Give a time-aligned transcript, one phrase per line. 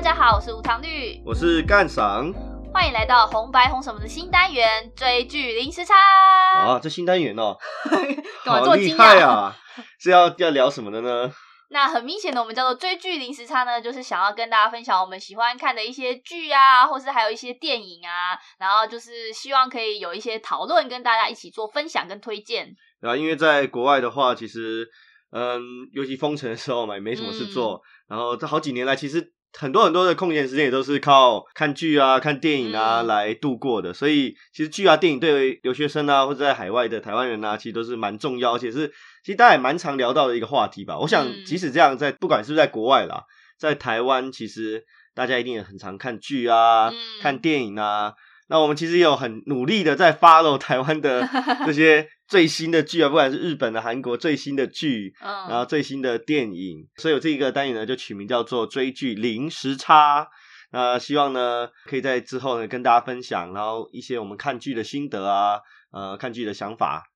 [0.00, 2.32] 大家好，我是无糖绿，我是干赏。
[2.72, 5.94] 欢迎来到红白红什么的新单元追剧零时差。
[5.94, 7.54] 啊，这新单元哦，
[8.42, 8.94] 干嘛这好厉？
[8.94, 9.54] 害啊！
[9.98, 11.30] 是要要聊什么的呢？
[11.68, 22.74] 那很明显的，我们叫做追剧零时差呢，就是想要跟大家分享我们喜欢看的一些剧啊，或是还有一些电影啊，然后就是希望可以有一些讨论，跟大家一起做分享跟推荐。
[23.02, 24.88] 然后因为在国外的话，其实
[25.32, 25.60] 嗯，
[25.92, 27.74] 尤其封城的时候嘛，也没什么事做。
[27.74, 27.80] 嗯
[28.10, 33.92] 然后这好几年来，其实很多很多的空闲时间也都是靠看剧啊、看电影啊嗯来度过的。
[33.92, 38.88] 所以其实剧啊、电影对留学生啊，或者在海外的台湾人啊，其实都是蛮重要，而且是
[39.24, 40.98] 其实大家也蛮常聊到的一个话题吧。
[40.98, 43.24] 我想嗯即使这样，在不管是不是在国外啦，
[43.58, 48.14] 在台湾，其实大家一定也很常看剧啊、嗯看电影啊。
[48.50, 51.26] 那我们其实也有很努力的在 follow 台湾的
[51.64, 60.26] 这些最新的剧啊，不管是日本的、韩国最新的剧，然后嗯，最新的电影，所以我这个单元呢就取名叫做追剧零时差。
[60.72, 65.60] 那希望呢可以在之后呢跟大家分享，然后一些我们看剧的心得啊，
[65.92, 67.09] 呃，看剧的想法。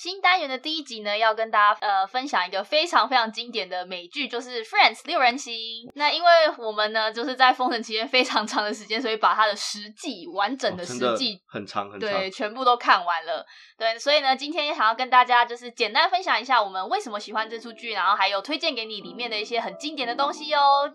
[0.00, 5.54] 新单元的第一集呢，要跟大家呃分享一个非常非常经典的美剧，就是《Friends》六人行。
[5.94, 13.44] 那因为我们呢就是在封城期间非常长的时间，所以把它的十季完整的十季很长很长，对，全部都看完了。
[13.76, 20.90] 对，所以呢，今天也想要跟大家就是简单分享一下我们为什么喜欢这出剧，然后还有推荐给你里面的一些很经典的东西哦。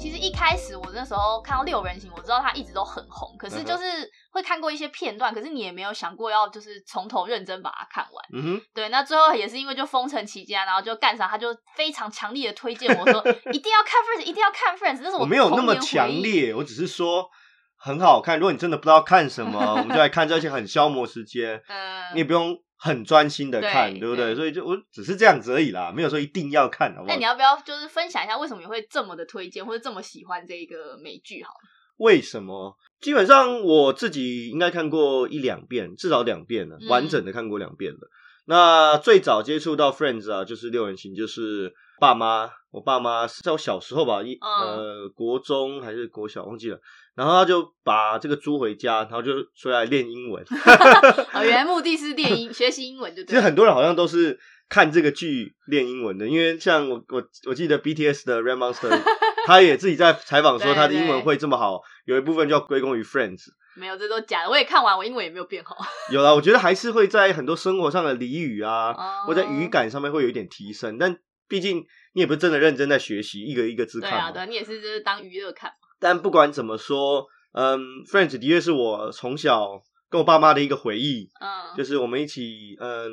[0.00, 3.84] 其实一开始我那时候看到六人行，我知道他一直都很红，可是就是
[4.32, 8.24] 会看过一些片段，可是你也没有想过要就是从头认真把它看完。
[8.32, 13.20] 嗯哼，对，那最后也是因为就封城期间啊，然后就干啥，他就非常强烈的推荐我说
[13.52, 17.28] 一定要看 Friends，一定要看 Friends，这是我没有那么强烈，我只是说
[17.76, 18.38] 很好看。
[18.38, 21.60] 如果你真的不知道看什么，我们就来看这些很消磨时间。
[21.68, 24.24] 嗯，你也不用很专心的看，对对不对？
[24.26, 27.22] 对所以就我只是这样子而已啦，没有说一定要看，好不好那你？
[27.22, 31.42] 要不要就是分享一下为什么你会这么的推荐，或者这么喜欢这一个美剧？
[31.44, 31.60] 好了，
[31.98, 32.74] 为什么？
[33.00, 37.98] 基本上我自己应该看过一两遍，至少两遍了，嗯完整的看过两遍了。
[38.46, 46.80] 那最早接触到 Friends 啊，就是六人行，就是爸妈，我爸妈是在我小时候吧，一、嗯呃国中还是国小忘记了，
[47.14, 50.42] 然后他就把这个租回家，然后就出来练英文。
[51.34, 53.40] 哦，原来目的是练英学习英文，就其实。
[53.40, 58.98] 很多人好像都是看这个剧练英文的，因为像我我我记得 BTS 的 Red Monster，
[59.46, 63.48] 他也自己在采访说他的英文对会这么好，有一部分就要归功于 Friends。
[63.76, 64.50] 没有，这都假的。
[64.50, 65.76] 我也看完，我英文也没有变好。
[66.10, 71.16] 有啦，我觉得还是会在很多生活上的俚语啊，哦或在语感上面会有一点提升，但
[71.50, 71.84] 毕竟
[72.14, 74.30] 你也不是真的认真在学习，一个一个字对啊，看嘛。
[74.30, 75.76] 对啊，你也是就是当娱乐看嘛。
[75.98, 83.10] 但不管怎么说，嗯，Friends 的确是我从小跟我爸妈的一个回忆，嗯，就是我们一起，嗯，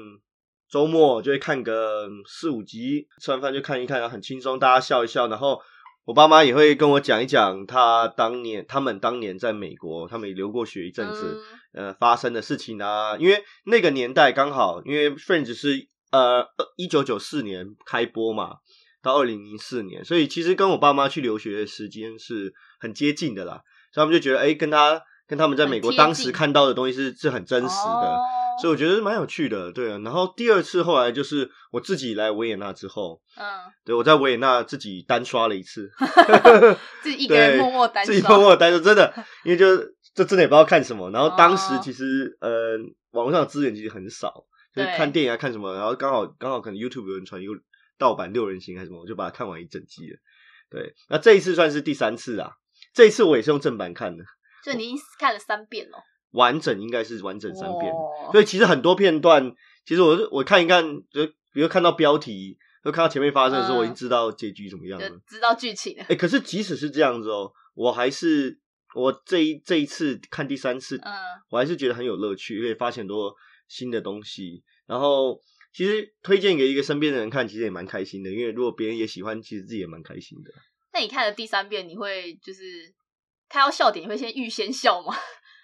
[0.70, 5.60] 周末就会看个四五集，吃完饭就看一看，然后很轻松，大家笑一笑，然后
[6.06, 11.42] 我爸妈也会跟我讲一讲他当年他们当年在美国，他们也留过学一阵子，
[11.74, 16.46] 嗯呃发生的事情啊，因为那个年代刚好，因为 Friends 是呃
[16.76, 18.56] 一九九四年开播嘛，
[19.02, 23.62] 到二零零四年，所以其实跟我爸妈去留学的时间是很接近的啦，
[23.94, 27.92] 所以他们就觉得，哎、跟他跟他们在美国当时看到的东西是是很真实的。
[27.92, 28.20] 哦
[28.60, 30.00] 所以我觉得蛮有趣的，对啊。
[30.00, 33.46] 然后第二次后来就是我自己来维也纳之后，嗯，
[33.86, 35.88] 对我在维也纳自己单刷了一次，
[37.04, 39.14] 自己一个人对默默单自己默默地单刷，真的，
[39.46, 39.78] 因为就
[40.16, 41.12] 这真的也不知道看什么。
[41.12, 42.80] 然后当时哦其实、呃
[43.12, 44.34] 网络上的资源其实很少，
[44.78, 47.54] 就是看电影啊看什么，然后刚好刚好可能 YouTube 有人传一个
[47.98, 50.18] 盗版六人行还是什么，我就把它看完一整季了。
[50.70, 52.52] 对，那这一次算是第三次啊，
[52.94, 54.24] 这一次我也是用正版看的，
[54.64, 55.98] 就你已经看了三遍哦。
[56.32, 57.92] 完整应该是完整三遍。
[57.92, 59.52] 哇所以其实很多片段，
[59.86, 65.10] 其实我是我看一看，就比如看到标题，就看到前面发生的时候，嗯我已经知道结局怎么样了。
[65.26, 66.04] 知道剧情了。
[66.10, 68.60] 哎、可是即使是这样子哦，我还是
[68.94, 71.14] 我这一这一次看第三次，嗯
[71.50, 73.34] 我还是觉得很有乐趣，因为发现很多
[73.68, 74.64] 新的东西。
[74.86, 75.42] 然后
[75.74, 80.52] 其实推荐给一个身边的人看，其实也蛮开心的，因为如果别人也喜欢，其实自己也蛮开心的。
[80.94, 82.62] 那你看了第三遍，你会就是
[83.50, 85.16] 看到笑点，你会先预先笑吗？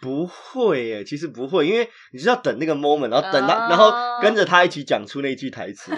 [0.01, 5.91] 不会耶，其实不会，因为你是要等那个 moment，然后等他，哦然后跟着他一起讲出那句台词。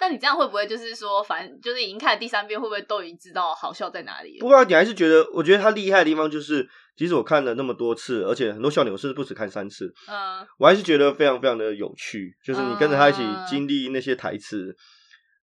[0.00, 4.40] 那你这样会不会就是说，反正就是已经看了第三遍，会不会都已经知道好笑在哪里了？
[4.40, 12.36] 不过你还是觉得，我觉得他厉害的地方就是，即使我看了那么多次，而且很多笑点我甚至不止看三次，嗯，我还是觉得非常非常的有趣。
[12.44, 14.76] 就是你跟着他一起嗯经历那些台词，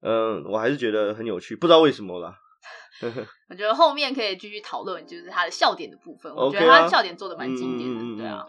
[0.02, 2.36] 嗯，我还是觉得很有趣，不知道为什么啦。
[3.50, 6.32] 我觉得后面可以继续讨论，就是他的笑点的部分。
[6.36, 8.46] 我觉得他笑点做的蛮经典的，对啊。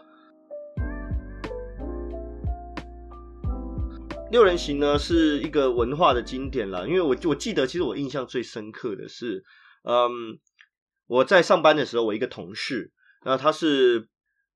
[4.33, 9.43] 六人行呢是一个文化的经典啦，因为我我记得，其实我印象最深刻的是，
[9.83, 10.09] 嗯，
[11.05, 12.91] 我在上班的时候，我一个同事，
[13.23, 14.07] 然后他是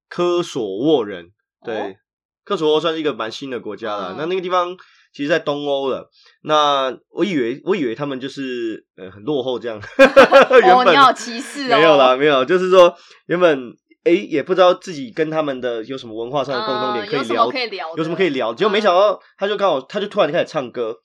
[0.09, 1.31] 科索沃人，
[1.63, 1.95] 对，哦
[2.43, 4.13] 科索沃算是一个蛮新的国家了。
[4.13, 4.75] 嗯那那个地方
[5.13, 6.09] 其实，在东欧了。
[6.41, 9.79] 那我以为我以为他们就是呃很落后这样，
[10.63, 12.95] 原哦，本你好歧视哦，没有啦，没有，就是说
[13.27, 13.77] 原本
[14.07, 18.53] 诶也不知道自己跟他们的有什么文化上的共同点可以嗯有什聊么可以聊，有什么可以聊？
[18.53, 20.97] 结果没想到，他就刚好，他就突然开始唱歌，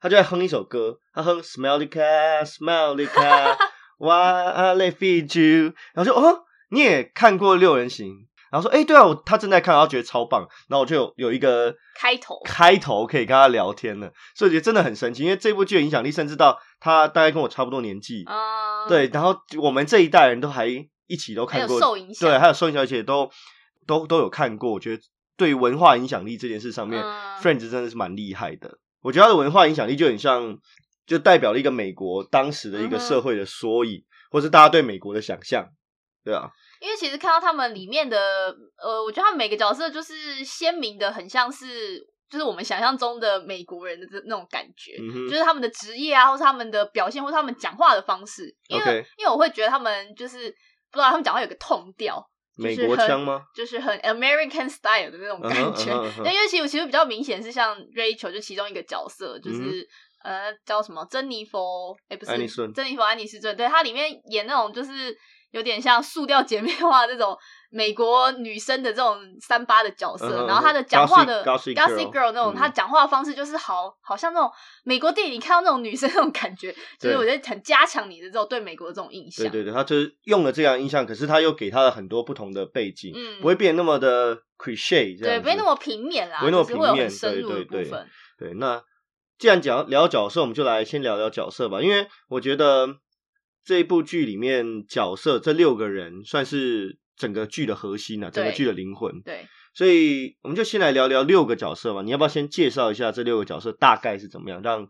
[0.00, 3.56] 他就在哼一首歌，他哼 Smelly Cat, Smelly Cat,
[3.98, 12.40] Why I feed you，然后就哦，你也看过六人行，然后说，哎、对啊，我他正在看，然后觉得超棒，然后我就有有一个开头。
[12.44, 20.68] 开头可以跟他聊天了，所以我觉得真的很神奇，因为这部剧的影响力，甚至到他大概跟我差不多年纪，嗯，对，然后我们这一代人都还
[21.06, 23.30] 一起都看过，受影响，对，还有受影响，而且都
[23.86, 24.72] 都都有看过。
[24.72, 25.02] 我觉得
[25.36, 27.36] 对于文化影响力这件事上面、嗯。
[27.36, 28.78] F r i e n d s 真的是蛮厉害的。
[29.02, 30.58] 我觉得它的文化影响力就很像，
[31.06, 35.68] 就代表了一个美国当时的一个社会的缩影，或是大家对美国的想象，
[36.24, 36.50] 对啊，
[36.80, 38.18] 因为其实看到他们里面的，
[38.82, 44.96] 呃，我觉得他们每个角色就是鲜明的，很像是就是我们想象中的美国人的这那种感觉。
[44.98, 50.52] 嗯，就是他们的职业啊，或是他们的表现，或是他们讲话的方式，因为因为我会觉得他们就是
[50.96, 52.20] 不知道他们讲话有个痛调，
[52.56, 53.42] 就是美国很腔吗？
[53.54, 55.92] 就是很 American style 的那种感觉。
[55.92, 59.86] 嗯哼嗯哼嗯哼对，因为其实其实比较明显是像 Rachel 就其中一个角色，就是、嗯
[60.24, 62.32] 呃叫什么珍妮佛，哎、不是
[62.72, 65.16] 珍妮佛安妮斯顿，对，她里面演那种就是
[65.52, 67.36] 有点像塑料姐妹花这种
[67.70, 74.50] 美国女生的这种三八的角色，嗯然后她的讲话的 Gossip- Gossip Girl 那种，嗯她讲话的方式就是好好像那种
[74.84, 79.44] 美国电影里看到那种女生那种感觉，就是对我觉得很加强你的这种对美国的这种印象。
[79.46, 88.08] 对对对，他就是用了这样印象，可是她又给她了很多不同的背景，嗯不会变那么的 cliche 这对，不会那么平面啦，不会那么平面很深入的对对对部分。
[88.38, 88.82] 对，那
[89.38, 92.86] 既然讲聊角色，我们就来先聊聊角色吧，因为我觉得
[93.66, 99.20] 这一部剧里面角色这六个人算是整个剧的核心啊，整个对剧的灵魂。
[99.22, 102.02] 对，所以我们就先来聊聊六个角色吧。
[102.02, 104.86] 你要不要先介绍一下这六个角色大概是怎么样，让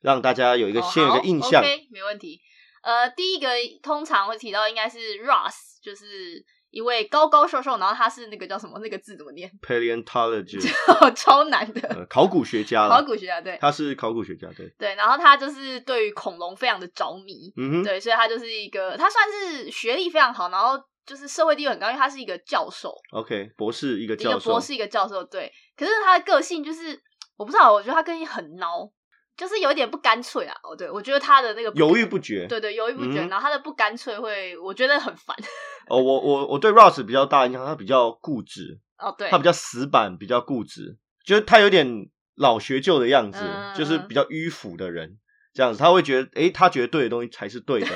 [0.00, 2.40] 让大家有一个、哦先有一好个印象？OK，没问题。
[2.82, 3.48] 呃，第一个
[3.82, 8.78] 通常会提到应该是 Ross，就是一位高高瘦瘦，然后他是那个叫什么？
[8.80, 9.50] 那个字怎么念？
[9.60, 10.70] Paleontologist，
[11.14, 25.52] 超难的，呃，考古学家，考古学家对他是考古学家，对，对，然后他就是对于恐龙非常的着迷，嗯哼，对，所以他就是一个他算是学历非常好，然后就是社会地位很高，因为他是一个教授，，OK，博士一个教授，个博士，一个教授，对。
[25.76, 27.00] 可是他的个性就是
[27.36, 28.90] 我不知道，我觉得他个性很孬，
[29.40, 30.54] 就是有点不干脆啊。
[30.62, 32.46] 哦，对，我觉得他的那个犹豫不决。
[32.46, 35.34] 对对，犹豫不决，嗯然后他的不干脆会，我觉得很烦。
[35.88, 45.18] 哦，我我我对 Ross 比较大印象，他比较固执，哦，对，他比较死板，比较固执，就是他有点老学究的样子，嗯就是比较迂腐的人，
[45.54, 47.88] 这样子，他会觉得，诶，他觉得对的东西才是对的，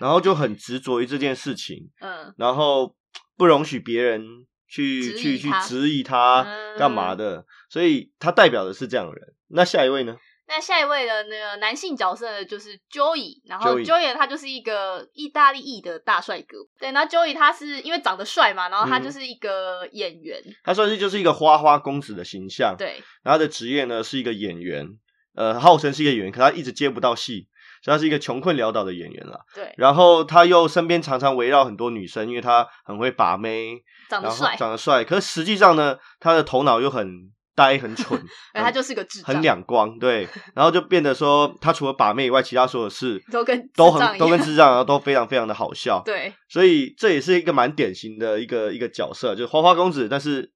[0.00, 2.96] 然后就很执着于这件事情， 嗯，然后
[3.36, 4.24] 不容许别人
[4.66, 9.34] 去去去质疑他嗯干嘛的，所以他代表的是这样的人。
[9.48, 10.16] 那下一位呢？
[10.48, 16.58] 那下一位的那个男性角色呢，就是 Joey，然后 Joey 他就是一个意大利裔的大帅哥。
[16.78, 20.40] 对，然后 Joey 他是因为长得帅嘛，然后他嗯就是一个演员。
[20.62, 24.86] 他算是就是一个花花公子的形象，对，然后他的职业呢是一个演员，
[25.34, 27.48] 呃，号称是一个演员，可他一直接不到戏，
[27.82, 29.40] 所以他是一个穷困潦倒的演员了。
[29.52, 38.16] 对，然后他又身边常常围绕很多女生，因为他很会把妹，长得帅，长得帅，可是实际上呢，他的头脑又很呆、很蠢，
[38.52, 46.32] 哎，他就是个智障，很两光，对， 然后就变得说，他除了把妹以外，其他所有事都跟都很都跟智障，然后都非常非常的好笑，对。
[46.48, 50.52] 所以这也是一个蛮典型的一个一个角色，就是花花公子，但是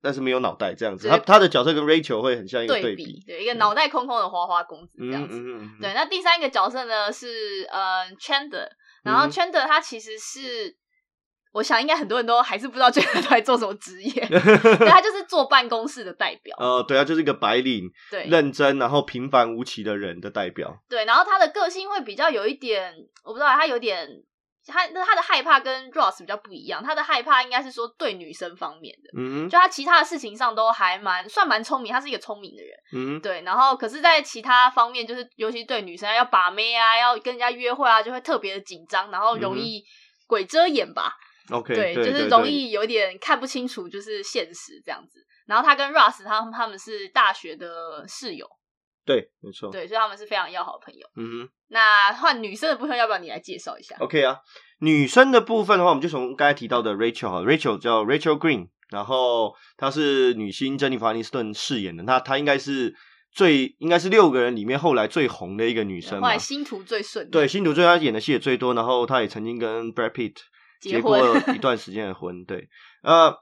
[0.00, 5.38] 但是没有脑袋这样子，他他的角色跟 Rachel 会很像一个对比，对，一个脑袋空空的花花公子这样嗯子。
[5.38, 8.68] 嗯嗯，对，那第三个角色呢是呃 Chandler，
[9.02, 10.76] 然后嗯 Chandler 他其实是，
[11.54, 18.24] 我想应该很多人都还是不知道 Chandler 到底做什么职业，对他就是坐办公室的代表，呃，对啊，就是一个白领、对。
[18.24, 22.92] 认真然后平凡无奇的人的代表，对，然后他的个性会比较有一点，
[23.24, 24.08] 我不知道他有点。
[24.66, 39.84] 他那他的害怕跟 Ross 比较不一样，他的害怕应该是说对女生方面的，嗯就他其他的事情上都还蛮算蛮聪明，他是一个聪明的人，嗯对，然后可是，在其他方面，就是尤其对女生要把妹啊，要跟人家约会啊，就会特别的紧张，然后容易
[40.26, 41.12] 鬼遮眼吧。
[41.50, 45.24] ，OK，对，就是容易有点看不清楚，就是现实这样子。
[45.46, 48.48] 然后他跟 Russ 他们他们是大学的室友，
[49.04, 51.06] 对，没错，对，所以他们是非常要好的朋友。
[51.16, 51.50] 嗯哼。
[51.68, 54.38] 那换女生的部分，要不要你来介绍一下？OK 啊，
[54.78, 62.94] 女生的部分的话，我们就从刚才提到的 Rachel 哈，Rachel 叫 Rachel Green，然后她是女星珍妮弗·安妮斯顿饰演的，那她应该是
[63.32, 66.38] 最应该是六个人里面后来最红的一个女生嘛后来。
[66.38, 70.36] 星途最顺，对，，星途最她演的戏也最多，然后她也曾经跟 Brad Pitt
[70.90, 71.18] 结结过
[71.54, 72.44] 一段时间的婚。
[72.44, 72.68] 对，
[73.02, 73.34] 呃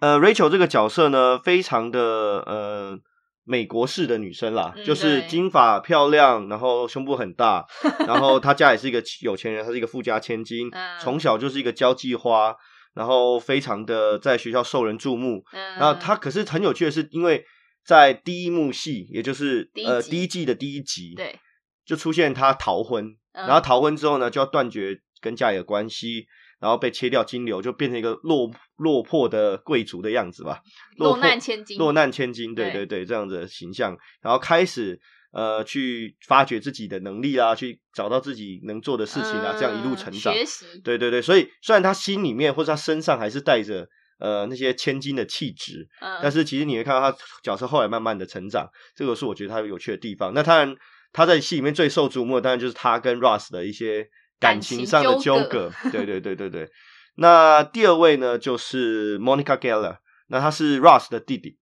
[0.00, 2.00] 呃，Rachel 这个角色呢，非常的
[2.46, 2.98] 呃
[3.44, 7.66] 美国式的女生啦，嗯就是金发漂亮，然后胸部很大，
[8.06, 12.54] 然后她家也是一个有钱人，她是一个富家千金，嗯从小就是一个交际花，
[12.94, 15.42] 然后非常的在学校受人注目。
[15.52, 17.44] 嗯，然后她可是很有趣的是，因为
[17.84, 21.38] 在第一幕戏，也就是呃第一季的第一集，对，
[21.86, 26.26] 就出现她逃婚，嗯然后逃婚之后呢，就要断绝跟家里的关系，
[26.64, 30.62] 然后被切掉金流，就变成一个落落魄的贵族的样子吧，
[30.96, 34.98] 落魄难千金落难千金，对对对对，这样子的形象，然后开始
[35.34, 43.86] 呃去发掘自己的能力啊，去找到自己能做的事情啊，这样一路嗯成长，学习，对对对，所以虽然他心里面或者他身上还是带着
[44.18, 48.66] 呃那些千金的气质，嗯，但是其实你会看到他角色后来慢慢的成长，
[48.96, 50.32] 这个是我觉得他有趣的地方。
[50.32, 50.74] 那当然，
[51.12, 54.08] 他在戏里面最受瞩目的，当然就是他跟 Ross 的一些
[54.44, 55.70] 感情上的纠纠葛。
[55.90, 56.70] 对对对对对。
[57.16, 59.98] 那第二位呢，就是 Monica Geller，
[60.28, 61.58] 那她是 Ross 的弟弟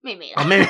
[0.00, 0.66] 妹妹啊，啦，妹妹。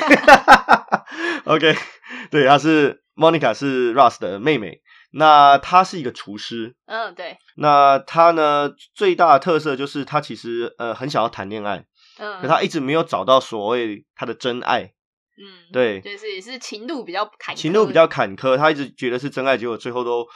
[1.45, 1.75] OK，
[2.31, 4.81] 对，他是 Monica 是 Ross 的妹妹。
[5.15, 11.85] 那她是一个厨师，嗯，对，那她呢最大的特色就是她其实呃很想要谈恋爱，
[12.19, 14.95] 嗯，可她一直没有找到所谓她的真爱。
[15.35, 20.27] 嗯，对就是也是情路比较坎坷，情路比较坎坷，他一直觉得是真爱，结果最后都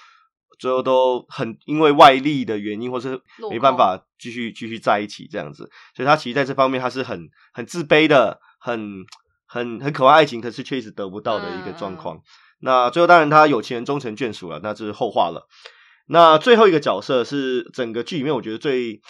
[0.58, 9.04] 最后都很因为外力的原因，或是没办法继续继续在一起这样子，所以他其实在这方面他是很很自卑的，很
[9.46, 12.20] 很很渴望爱情，可是却一直得不到的一个状嗯况。
[12.60, 15.46] 那最后当然他有情人终成眷属了，那这是后话了。
[16.08, 19.00] 那最后一个角色是整个剧里面我觉得最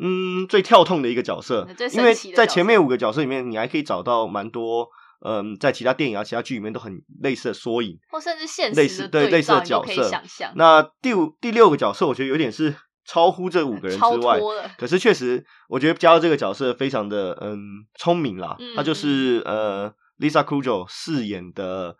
[0.00, 4.88] 嗯最跳痛的一个角色最，因为在前面五个角色里面，你还可以找到蛮多。
[5.24, 7.98] 嗯，在其他电影啊、其他剧里面都很类似的缩影。
[8.10, 14.40] 或甚至现类实类似对类似的角色想，那第五、第六个角色，我觉得有点是超乎这五个人之外，
[14.76, 17.56] 可是确实，我觉得加入这个角色非常的嗯
[17.98, 18.56] 聪明啦。
[18.58, 21.96] 嗯他就是呃 Lisa Kudrow 饰演的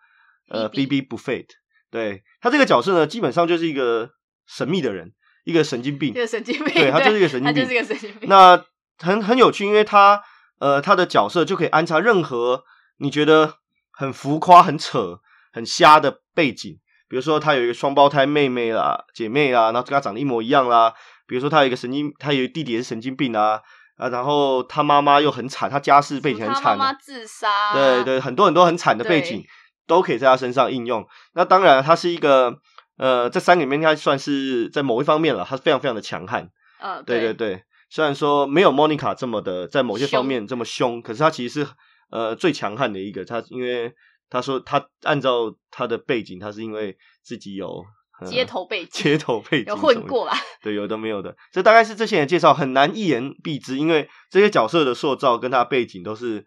[0.48, 1.46] 呃 Phoebe Buffett，
[1.90, 4.10] 对他这个角色呢，基本上就是一个
[4.46, 5.12] 神秘的人，
[5.44, 6.12] 一个神经病一。
[6.12, 8.64] 个神经病，对他就是一个神经病他就是一个神经病，那
[8.98, 10.20] 很很有趣，因为他
[10.58, 12.64] 呃他的角色就可以安插任何
[12.98, 13.54] 你觉得
[13.92, 15.20] 很浮夸、很扯、
[15.52, 20.92] 很瞎的背景，比如说他有一个双胞胎妹妹啦、姐妹啦，然后跟他长得一模一样啦，
[21.26, 23.60] 比如说他有一个神经，他有弟弟也是神经病啊，
[23.96, 29.44] 啊，然后他妈妈又很惨，他家世背景很他惨啊、妈妈自杀，对对，很多很多很惨的背景
[29.86, 31.06] 都可以在他身上应用。
[31.34, 32.54] 那当然，他是一个
[32.98, 36.50] 呃，在三个里面应该算是在某一方面了，他非常非常的强悍。
[36.80, 41.70] 嗯，对对对，对，虽然说没有 Monica 这么的在某些方面这么凶，可是他其实是
[42.10, 43.24] 呃最强悍的一个。
[43.24, 43.94] 他因为
[44.28, 47.84] 他说他按照他的背景，他是因为自己有、
[48.20, 56.46] 呃街头背景街头背景有混过啦，对，有的没有的，这大概是这些人介绍，很难一言蔽之，因为这些角色的塑造跟他的背景都是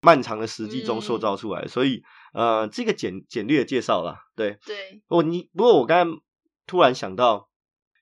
[0.00, 4.58] 漫长的实际中塑嗯造出来的，所以呃，这个简简略的介绍啦，对。
[4.64, 6.20] 对，哦，你不过我刚才
[6.66, 7.48] 突然想到，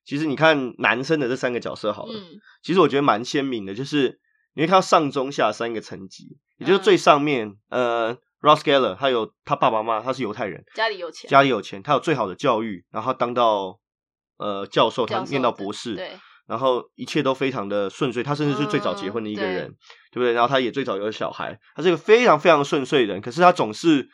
[0.04, 4.20] 其实你看男生的这三个角色好了，嗯，其实我觉得蛮鲜明的，就是
[4.54, 13.78] 你会看到上中下三个层级，也就是嗯最上面，呃，Ross Geller 他有他爸爸妈妈，他是犹太人，家里有钱，家里有钱，他有最好的教育，然后他当到
[14.38, 16.12] 呃教授，他念到博士，对，
[16.46, 19.68] 然后一切都非常的顺遂，他甚至是最早结婚的一个嗯人，
[20.10, 20.32] 对不对？
[20.32, 24.08] 然后他也最早有小孩，他是一个非常非常顺遂的人，可是他总是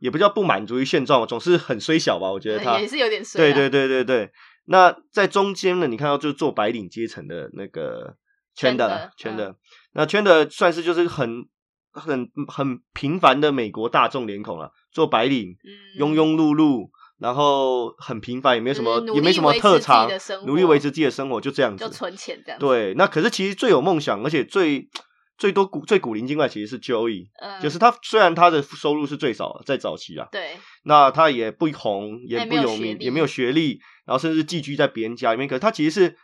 [0.00, 2.30] 也不叫不满足于现状，总是很虽小吧？
[2.30, 4.30] 我觉得他 也是有点衰啦对对对对对。
[4.70, 8.16] 那在中间呢，你看到就是做白领阶层的那个
[8.54, 9.56] 圈的圈的圈的，
[9.94, 11.46] 那圈的算是就是很
[11.92, 20.08] 很很平凡的美国大众脸孔了，做白领，嗯庸庸碌碌，然后很平凡，也没什么也没什么特长，
[20.46, 21.90] 努力维持自己的生活，就这样子就。
[21.90, 24.88] 存钱这样，，对，那可是其实最有梦想，而且最
[25.36, 35.48] 最多古最古灵精怪，其实是 Joey，、嗯，就是他虽然他的收入是最少，在早期啊，对，那他也不红，也不有名，也没有学历，然后甚至寄居在别人家里面。
[35.48, 36.16] 可是他其实是，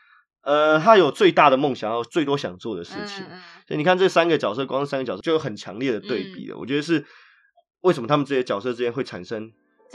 [0.44, 3.24] 呃，他有最大的梦想，还有最多想做的事情。
[3.66, 6.56] 所以你看这三个角色，光是三个角色就有很强烈的对比了。
[6.58, 7.04] 我觉得是
[7.80, 9.50] 为什么他们这些角色之间会产生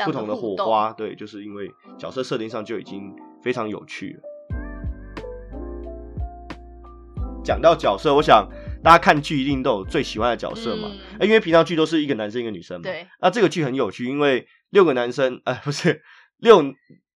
[0.06, 0.91] 不同的火花？
[0.94, 3.13] 对，就是因为角色设定上就已经
[3.44, 4.22] 非常有趣了。
[7.44, 8.48] 讲到角色，我想
[8.84, 10.89] 大家看剧一定都有最喜欢的角色嘛。
[11.22, 12.84] 因为平常剧都是一个男生一个女生嘛。
[12.84, 13.08] 对。
[13.22, 16.01] 那这个剧很有趣，因为六个男生，呃，不是
[16.38, 16.62] 六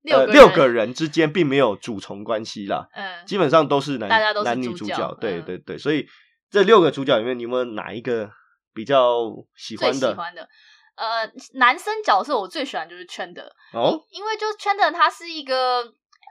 [0.02, 5.14] 六六个人之间并没有主从关系啦，嗯，基本上都是男大家都是男女主角。
[5.21, 6.07] 对嗯对对，所以
[6.50, 8.30] 这六个主角里面，你有没有哪一个
[8.73, 10.12] 比较喜欢的？
[10.12, 10.49] 喜欢的，
[10.97, 15.83] 呃，男生角色我最喜欢就是圈的，哦，因为就是圈的他是一个，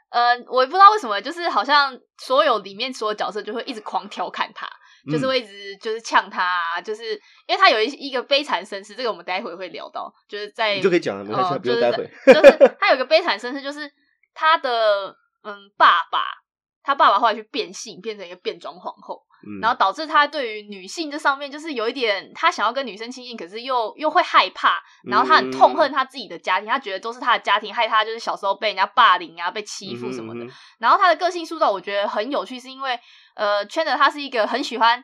[0.10, 4.68] 呃，我也不知道为什么，就是好像所有里面所有角色就会一直狂调侃他，
[5.06, 7.13] 就是嗯会一直就是呛他、啊，就是
[7.48, 12.10] 因为他有一一个悲惨身世，这个我们待会会聊到，就是在你就可以讲了，没关系，哦就是不用待会。
[12.25, 13.89] 就是 他有一个悲惨身世，就是
[14.34, 16.24] 他的嗯爸爸，
[16.84, 30.46] 他爸爸后来去变性，变成一个变装皇后，嗯，然后导致他对于女性这上面就是有一点，他想要跟女生亲近，可是又又会害怕，然后他很痛恨他自己的家庭，他觉得都是他的家庭害他，就是小时候被人家霸凌啊，被欺负什么的。
[30.77, 33.00] 然后他的个性塑造，我觉得很有趣，是因为
[33.39, 35.01] 呃，圈的他是一个很喜欢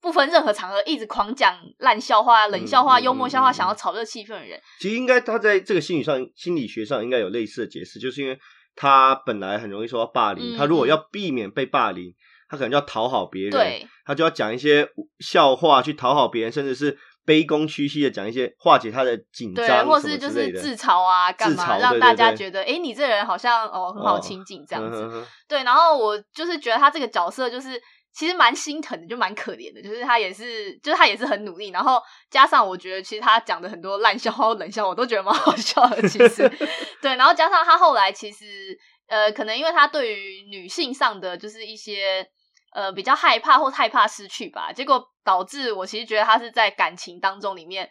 [0.00, 4.60] 不分任何场合一直狂讲烂笑话、冷笑话、嗯嗯幽默笑话，想要炒热气氛的人。
[4.80, 8.38] 其实应该他在这个心理上、心理学上应该有类似的解释，就是因为
[8.74, 10.88] 他本来很容易受到霸凌，嗯他如果嗯。
[10.88, 12.12] 要避免被霸凌，
[12.48, 14.88] 他可能就要讨好别人，对，他就要讲一些
[15.20, 20.30] 笑话去讨好别人，甚至是卑躬屈膝的讲一些化解他的紧，张对或是就。
[20.30, 25.26] 是自嘲啊，干嘛让大家觉得，哎，你这人好像哦很好哦亲近这样子。
[25.48, 27.80] 对，然后我就是觉得他这个角色就是
[28.14, 36.08] 其实蛮心疼的，就蛮可怜的，就是他也是，就是他也是很努力，然后加上我觉得其实他讲的很多烂笑话、冷笑话，我都觉得蛮好笑的。
[36.08, 36.48] 其实，
[37.02, 42.24] 对，然后加上他后来其实呃，可能因为他对于女性上的就是一些
[42.72, 47.88] 呃比较害怕或害怕失去吧，结果导致我其实觉得他是在感情当中里面。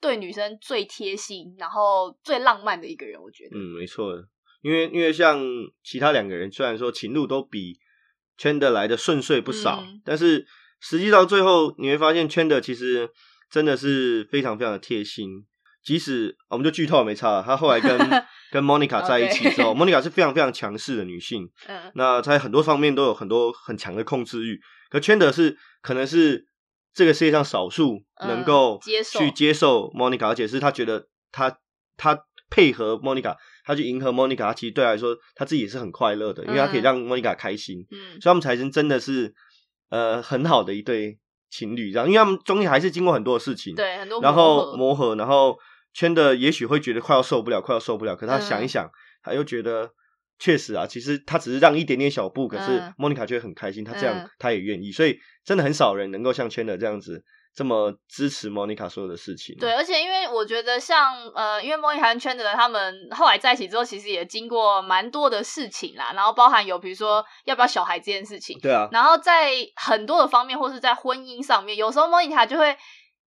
[0.00, 3.56] 对女生最贴心，然后最浪漫的一个人，我觉得。
[3.56, 4.22] 嗯，没错的，
[4.60, 5.42] 因为因为像
[5.82, 7.78] 其他两个人，虽然说情路都比
[8.36, 10.46] 圈的来的顺遂不少，嗯但是
[10.78, 13.08] 实际到最后你会发现，圈的其实
[13.50, 15.46] 真的是非常非常的贴心。
[15.84, 17.96] 即使我们就剧透也没差了，他后来跟
[18.50, 21.92] 跟 Monica 在一起之后，Monica 是非常非常强势的女性，嗯。
[21.94, 24.58] 那在很多方面都有很多很强的控制欲。
[24.90, 26.46] 可圈的是可能是
[26.94, 28.80] 这个世界上少数嗯能够
[29.18, 31.58] 去接受 Monica，而且是他觉得他
[31.96, 37.02] 他配合 Monica，他去迎合 Monica，他其实对他来说他自己也是很快乐的，因为他可以嗯让。
[37.04, 38.20] Monica 开心，嗯。
[38.20, 39.34] 所以他们才是真的是
[39.90, 41.18] 呃很好的一对
[41.50, 45.56] 情侣，这样，因为他们中间还是经过很多事情，对，很多然后磨合，然后
[45.94, 48.90] 圈的也许会觉得快要受不了，快要受不了，可是他想一嗯想，
[49.22, 49.90] 他又觉得
[50.38, 57.22] 确实啊，其实他只是让一点点小步，可是嗯莫妮卡却很开心，他这样嗯他也愿意，所以真的很少人能够像圈的这样子
[57.54, 59.56] 这么支持莫妮卡所有的事情。
[59.60, 72.76] 对，而且因为我觉得像呃，因为莫妮卡跟圈的他们后来在一起之后，其实也经过蛮多的事情啦，然后包含有比如说要不要小孩这件事情，对啊，然后在很多的方面，或是在婚姻上面，有时候莫妮卡就会。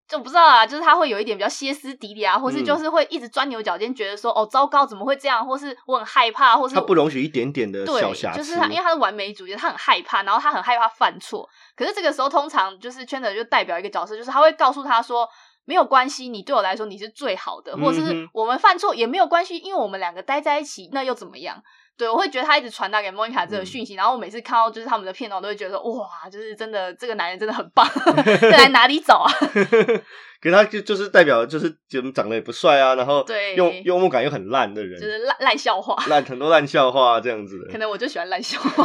[0.07, 11.49] 就不知道啊，就是他会有一点比较歇斯底里啊，或是嗯就是会一直钻牛角尖，觉得说哦糟糕，怎么会这样，或是我很害怕，或是他不容许一点点的对，小瑕疵，就是他，因为他是完美主义，他很害怕，然后他很害怕犯错。
[11.75, 15.27] 可是这个时候，通常就是圈的就代表一个角色，就是他会告诉他说。
[15.67, 21.59] 没有关系，你对我来说你是最好的，或者是我们犯错也没有关系，因为我们两个待在一起，那又怎么样？
[21.97, 27.87] 对我会觉得他一直传达给莫妮卡这个嗯讯息，然后我每次看到就是他们的片段，我都会觉得哇，就是真的这个男人真的很棒，
[28.41, 29.31] 这来哪里找啊？
[30.41, 37.71] 可是他就就是代表就是就长得也不帅啊，然后对幽幽默感又很烂的人，就是烂烂笑话，烂很多烂笑话这样子的。
[37.71, 38.83] 可能我就喜欢烂笑话，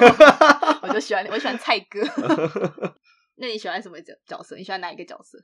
[0.82, 2.00] 我就喜欢我喜欢蔡哥。
[3.36, 4.54] 那你喜欢什么角角色？
[4.56, 5.38] 你喜欢哪一个角色？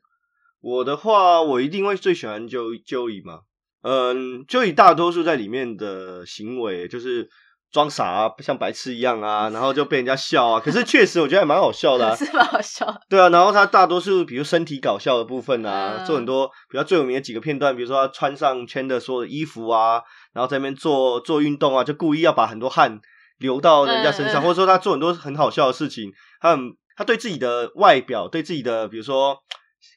[0.60, 3.40] 我的话，我一定会最喜欢 Joey Joey 嘛。
[3.82, 7.28] 嗯，Joey 大多数在里面的行为就是
[7.72, 10.60] 装傻啊，像白痴一样啊，然后就被人家笑啊。
[10.60, 12.86] 可是确实我觉得还蛮好笑的、啊， 是蛮好笑。
[13.08, 13.28] 对啊。
[13.28, 20.00] 然后他大多数比如身体搞笑的部分啊，嗯做很多比较最有名的几个片段，比如说他穿上圈的所有的衣服啊，
[20.32, 22.98] 然后在那边做做运动啊，就故意要把很多汗
[23.38, 26.60] 流到人家身上，嗯嗯或者说他做很多很好笑的事情，他很
[26.96, 29.36] 他对自己的外表，对自己的比如说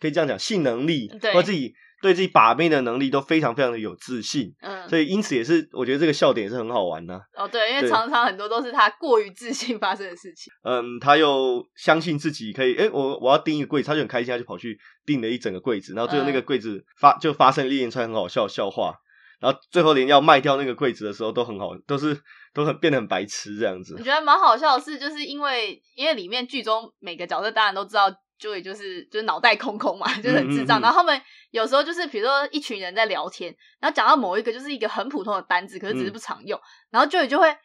[0.02, 10.52] 可以这样讲性能力，对或自己对自己把妹的能力都非常非常的有自信，嗯，所以因此也是我觉得这个笑点也是很好玩的、哦对，因为常常很多都是他过于自信发生的事情。
[10.64, 18.94] 嗯，他又相信自己可以，诶、我我要订一个柜子，他就很开心，他就跑去订了一整个柜子，然后最后那个嗯柜子发就发生一连串很好笑的笑话，
[19.42, 22.18] 然后最后连要卖掉那个柜子的时候都很好，都是
[22.54, 24.02] 都很变得很白痴这样子我。
[24.02, 28.10] 觉得蛮好笑的是，就是因为因为里面剧中每个角色当然都知道。
[28.40, 30.80] Joey 就是就是脑袋空空嘛， 就是很智障。
[30.80, 31.22] 嗯嗯嗯然后他们
[31.52, 37.56] 有时候就是比如说一群人在聊天，然后讲到某一个就是一个很普通的单字，可是只是嗯不常用，然后 Joey 就会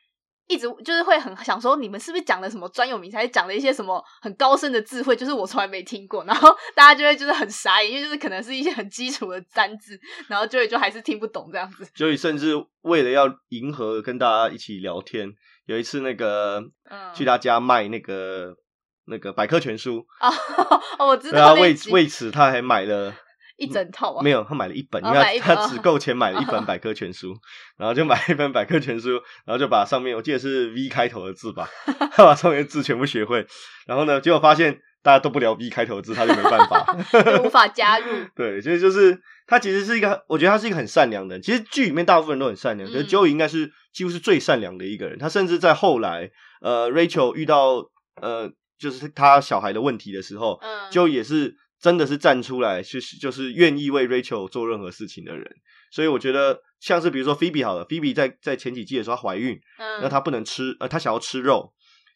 [0.46, 6.22] 一直就是会很想说，你们是不是讲了什么专有名词，还是讲了一些什么很高深的智慧，就是我从来没听过。
[6.28, 11.88] 然后大家就会就是很傻眼，因为就是可能是一些很基础的单字，然后 Joey 就还是听不懂这样子。
[11.94, 15.32] 所以甚至为了要迎合跟大家一起聊天，
[15.64, 18.54] 有一次那个嗯，去他家卖那个
[19.06, 20.28] 那个百科全书，哦
[20.98, 23.14] 哦，我知道那集为此他还买了
[23.56, 24.22] 一整套啊？
[24.22, 27.34] 没有，他买了一本，因他他只够钱买了一本百科全书，
[27.76, 29.10] 然后就买一本百科全书，
[29.44, 31.68] 然后就把上面我记得是 V 开头的字吧，
[32.12, 33.46] 他把上面的字全部学会，
[33.86, 36.96] 然后呢，结果发现大家都不聊 V 开头的字，他就没办法。
[37.12, 38.06] 就无法加入。
[38.34, 41.42] 对，所以就是他其实是一个，我觉得他是一个很善良的人。
[41.42, 45.18] 其实剧里面大部分人都很善良，可是嗯 Joey 应该是几乎是最善良的一个人。
[45.18, 47.90] 他甚至在后来，呃，Rachel 遇到
[48.20, 55.44] 呃，就是他小孩的问题的时候，嗯，Joey 也是真的是站出来，就是就是愿意为 Rachel 做任何事情的人。
[55.90, 61.72] 所以我觉得像是比如说 Phoebe 好了，Phoebe 在在前几季的时候她怀孕，嗯，那她不能吃，呃，她想要吃肉，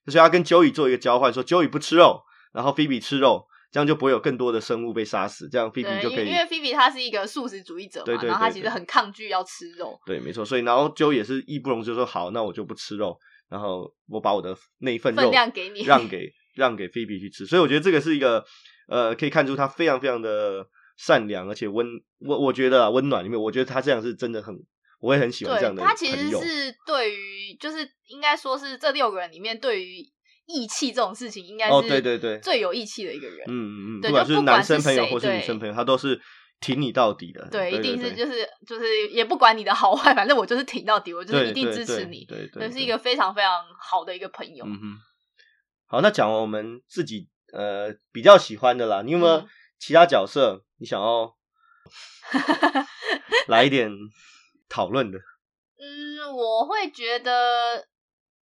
[0.06, 2.20] 所以她跟 Joey 做一个交换，说 Joey 不吃肉，
[2.52, 9.96] 然后 Phoebe 吃肉，这样就不会有更多的生物被杀死，这样 Phoebe，就可以因为因为菲比她是一个素食主义者嘛，对对然后她其实很抗拒要吃肉。
[10.04, 10.44] 对，没错。
[10.44, 13.16] 所以然后 Joey 也是义不容辞，说好，那我就不吃肉，
[13.48, 17.46] 然后我把我的那一份肉分量给你让给让给 Phoebe 去吃。
[17.46, 18.44] 所以我觉得这个是一个
[18.88, 20.66] 呃，可以看出他非常非常的
[20.98, 21.86] 善良，而且温
[22.18, 24.54] 我我觉得啊，温暖里面，我觉得他这样是真的很，
[25.00, 26.10] 我也很喜欢这样对，的他其。
[26.10, 30.00] 实是对于，就是应该说是这六个人里面，对于
[30.46, 33.38] 义气这种事情，应该哦是对对对最有义气的一个人。
[33.46, 36.18] 嗯嗯嗯，对不管就是男生朋友或是女生朋友，他都是
[36.60, 37.46] 挺你到底的。
[37.50, 44.64] 对，对，一定是就是就是也不管你的好坏，反正我就是挺到底，我就是一定支持你，对对，对是一个非常非常好的一个朋友。
[44.64, 44.96] 嗯哼，
[45.88, 49.48] 好，那讲完我们自己呃比较喜欢的啦，你有没有嗯。
[49.78, 51.36] 其他角色你想要
[53.46, 53.90] 来一点
[54.68, 55.18] 讨论的？
[55.78, 57.86] 嗯，我会觉得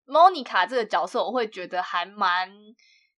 [0.07, 2.52] Monica 这个角色，我会觉得还蛮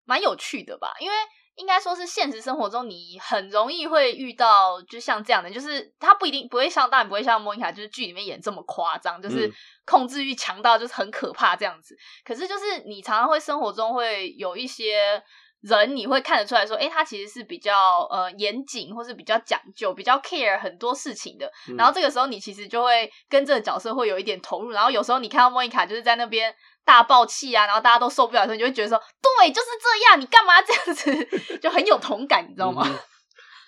[0.04, 1.16] 蛮有趣的吧，因为
[1.56, 9.52] 应该说是现实生活中你很容易会遇到，就像这样的，就是他不一定不会像，当然不会像 Monica 就是剧里面演这么夸张，就是嗯
[9.84, 11.96] 控制欲强到就是很可怕这样子。
[12.24, 15.22] 可是就是你常常会生活中会有一些。
[15.66, 21.50] 人你会看得出来说，哎，他其实是比较呃严谨，或是比较讲究、比较 care 很多事情的。
[21.70, 26.54] 嗯然后这个时候你其实就会跟这个角色会有一点投入，然后有时候你看到莫妮卡就是在那边
[26.84, 32.86] 大爆气啊，然后大家都受不了的时候，你就会觉得说，对，就是这样，你干嘛这样子， 就很有同感，你知道吗？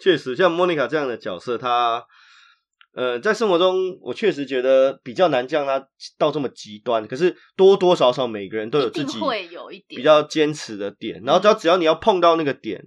[0.00, 2.04] 确实，像莫妮卡这样的角色，她
[2.94, 7.06] 呃在生活中，我确实觉得比较难将她到这么极端。
[7.06, 12.84] 可是多多少少每个人都有自己会有一点比较坚持的点，然后只要只要你要碰到那个点，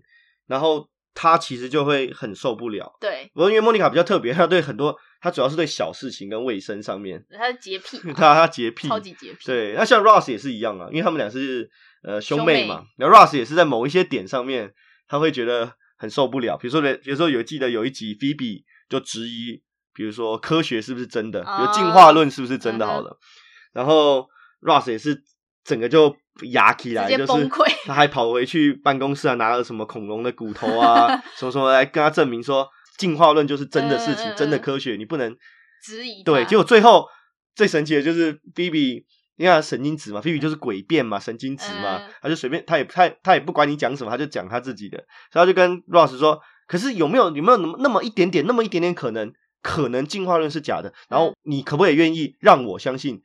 [0.47, 0.87] 然后
[1.21, 2.89] 她其实就会很受不了。
[3.01, 11.69] 对，不过因为莫妮卡比较特别，她对很多，她主要是对小事情跟卫生上面，他是洁癖 嘛，她她洁 癖，超级洁癖，对，那像 Ross 也是一样啊，因为他们俩是
[12.03, 12.85] 呃兄妹嘛兄。
[12.95, 14.73] 然后 Ross 也是在某一些点上面，
[15.09, 16.55] 他会觉得很受不了。
[16.57, 19.61] 比如说，比如说有记得有一集 Phoebe 就质疑，
[19.93, 23.17] 比如说科学是不是真的，比如啊进化论是不是真的好了。
[23.73, 24.25] 然后
[24.61, 25.21] Ross 也是
[25.63, 26.15] 整个就
[26.51, 27.49] 压起来，就是
[27.85, 32.67] 他还跑回去办公室啊，拿了什么恐龙的骨头啊， 什么什么来跟他证明说
[32.97, 35.35] 进化论就是真的事情，真的科学，你不能
[35.83, 37.05] 质疑对，结果最后
[37.55, 39.05] 最神奇的就是菲比，
[39.37, 42.09] 因为他神经质嘛，菲比就是诡辩嘛，神经质嘛，嗯。
[42.21, 44.97] 他就随便，他也他也他也不管你讲什么，他就讲他自己的，
[45.31, 53.21] 所以他就跟 Ross 说，可是有没有有没有那么那么一点点，那么一点点可能，可能进化论是假的，然后你可不可以愿意让我相信？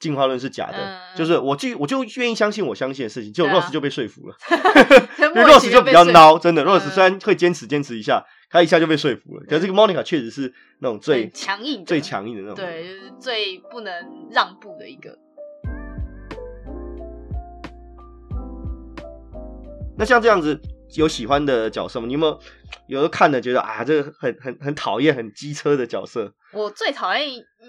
[0.00, 3.62] 进化论是假的，嗯就是我就我就愿意相信我相信的事情，结果对啊。
[3.62, 4.34] Ross 就被说服了，
[5.18, 11.84] 因因为 Rose 就比较孬，真的嗯，Ross 虽然会坚持坚持一下，他一下就被说服了，可是这个 Monica 确实是那种最强硬的。
[11.84, 13.92] 最强硬的那种，对，就是最不能
[14.32, 15.16] 让步的一个。
[19.98, 20.58] 那像这样子
[20.96, 22.06] 有喜欢的角色吗？
[22.06, 22.40] 你有没有
[22.86, 26.32] 有的看的觉得啊，这个很很很讨厌、很机车的角色？
[26.54, 27.28] 我最讨厌，
[27.62, 27.68] 嗯，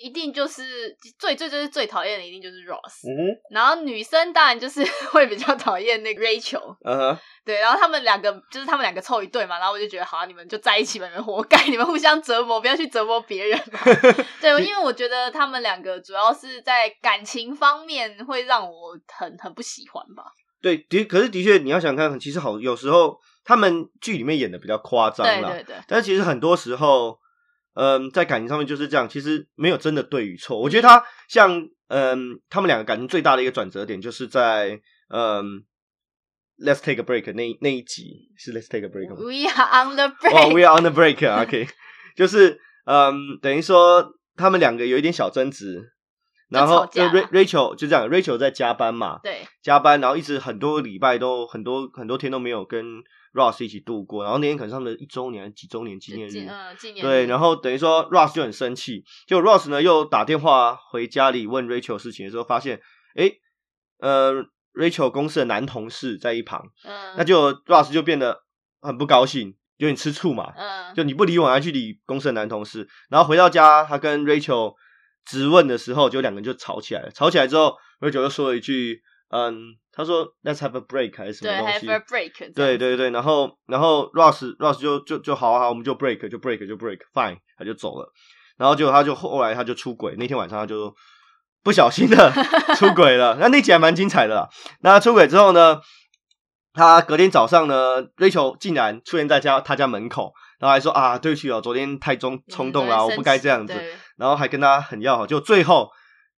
[0.00, 3.06] 一定就是最最最最讨厌的，一定就是 Ross。
[3.06, 4.82] 嗯然后女生当然就是
[5.12, 13.80] 会比较讨厌那个 Rachel，嗯哼，对，然后他们两个就是他们两个凑一对嘛，然后我就觉得好、啊，你们就在一起吧，你们活该，你们互相折磨，不要去折磨别人嘛。
[14.40, 20.24] 对， 因为我觉得他们两个主要是在感情方面会让我很很不喜欢吧。
[20.62, 27.18] 对，的可是的确你要想看，其实好有时候他们剧里面演的比较夸张啦，对对对，但是其实很多时候，
[27.82, 30.60] 嗯，在感情上面就是这样，其实没有真的对与错。
[30.60, 35.64] 我觉得他像嗯，他们两个感情最大的一个转折点，就是在嗯
[36.62, 40.78] ，Let's take a break 那那一集是 Let's take a break 吗？We are on the 哦、break，w e are
[40.78, 41.66] on the break 啊，OK，
[42.14, 45.82] 就是嗯，等于说他们两个有一点小争执，
[46.50, 62.80] 然后就 Rachel 就这样，Rachel 在加班嘛，对，加班，然后一直很多礼拜都很多很多天都没有跟 Ross 一起度过，然后那天可能是他们的一周年、几周年纪念日，纪嗯纪念对，然后等于说 Ross 就很生气，结果 Ross 呢又打电话回家里问 Rachel 事情的时候，发现，
[63.16, 63.40] 诶，
[63.98, 68.40] 呃，Rachel 公司的男同事在一旁，嗯，那就 Ross 就变得
[68.80, 72.88] 很不高兴，有点吃醋嘛，嗯，就你不理我，还去理公司的男同事。
[73.08, 74.74] 然后回到家，他跟 Rachel
[75.24, 77.10] 质问的时候，就两个人就吵起来了。
[77.10, 86.76] 吵起来之后，Rachel 又说了一句：“嗯，他说 Let's have a break 还是什么东西，have a break，对对对，然后然后 Ross Ross 就就就好啊好，我们就 break 就 break 就
[86.76, 88.12] break fine，他就走了。
[88.56, 90.94] 然后就他就后来他就出轨，那天晚上他就
[91.62, 92.30] 不小心的
[92.76, 93.36] 出轨了。
[93.40, 94.48] 那那集还蛮精彩的啦。
[94.80, 95.80] 那出轨之后呢，
[96.74, 103.72] 他隔天早上呢，Rachel 竟然出现在家他家门口，然后还说啊，对不起哦，昨天太冲冲动了，嗯我不该这样子。
[104.16, 105.88] 然后还跟他很要好，就最后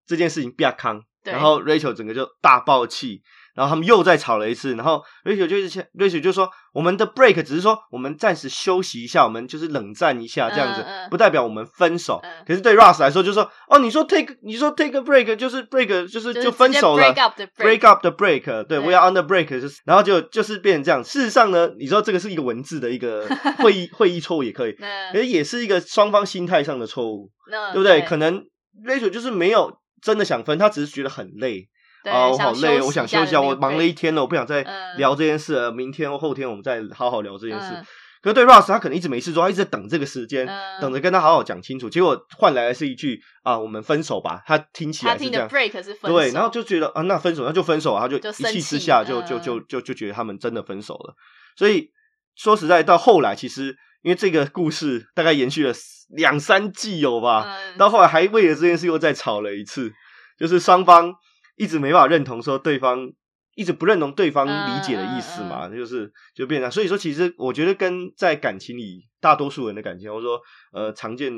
[0.07, 3.23] 这件事情变康，对然后 Rachel 整个就大爆气，
[3.55, 12.21] 然后他们又再吵了一次，然后 Rachel 就是 Rachel 就说我们的 break 只是说我们暂时休息一下，我们就是冷战一下这样子，嗯嗯不代表我们分手。
[12.25, 18.01] 嗯可是对 Ross 来说，就说哦，你说 take 你说 take a break 就是 break 就是就分手了 break up 的 break up
[18.01, 21.05] the break，对对，we are on the break，就是然后就就是变成这样。
[21.05, 23.27] 事实上呢，你说这个是一个文字的一个
[23.63, 24.73] 会议会议错误也可以，
[25.13, 27.31] 可是也是一个双方心态上的错误。
[27.51, 28.01] 那对不对？
[28.03, 28.43] 可能
[28.87, 29.71] Rachel 就是没有
[30.03, 31.69] 真的想分，他只是觉得很累
[32.05, 35.73] 啊，我好累，我想息一下休息啊，我忙了一天了，我不想再嗯聊这件事了。
[35.73, 37.69] 明天或后天我们再好好聊这件事。
[37.75, 37.87] 嗯
[38.23, 41.91] 可是对 Ross，他可能一直没事做，他一直在等这个时间，嗯等着跟他好好讲清楚。
[41.91, 44.41] 结果换来的是一句啊，我们分手吧。
[44.47, 45.49] 他听起来是这样。
[45.49, 51.17] break 是分手，对，然后就觉得啊，那分手那就分手啊，他就就一气之下就嗯就就就就觉得他们真的分手了。
[51.57, 51.91] 所以
[52.37, 55.73] 说实在，到后来其实因为这个故事大概延续了
[56.15, 59.93] 两三季有吧，嗯到后来还为了这件事又再吵了一次，
[60.39, 61.15] 就是双方
[61.57, 63.13] 一直没办法认同说对方。
[63.55, 66.71] 一直不认同对方理解的意思嘛，就是就变成。
[66.71, 70.41] 所以说，其实我觉得跟在感情里，大多数人的感情，或者说
[70.73, 71.31] 呃常见，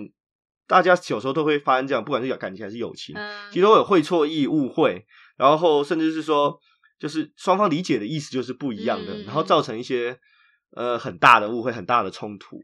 [0.68, 5.04] 大家有时候都会发生这样，不管是感情还是友情，嗯其实都有会错意、误会，
[5.36, 6.56] 然后甚至是说，
[7.00, 10.16] 就是双方理解的意思就是不一样的，嗯然后造成一些
[10.74, 12.60] 呃很大的误会、很大的冲突。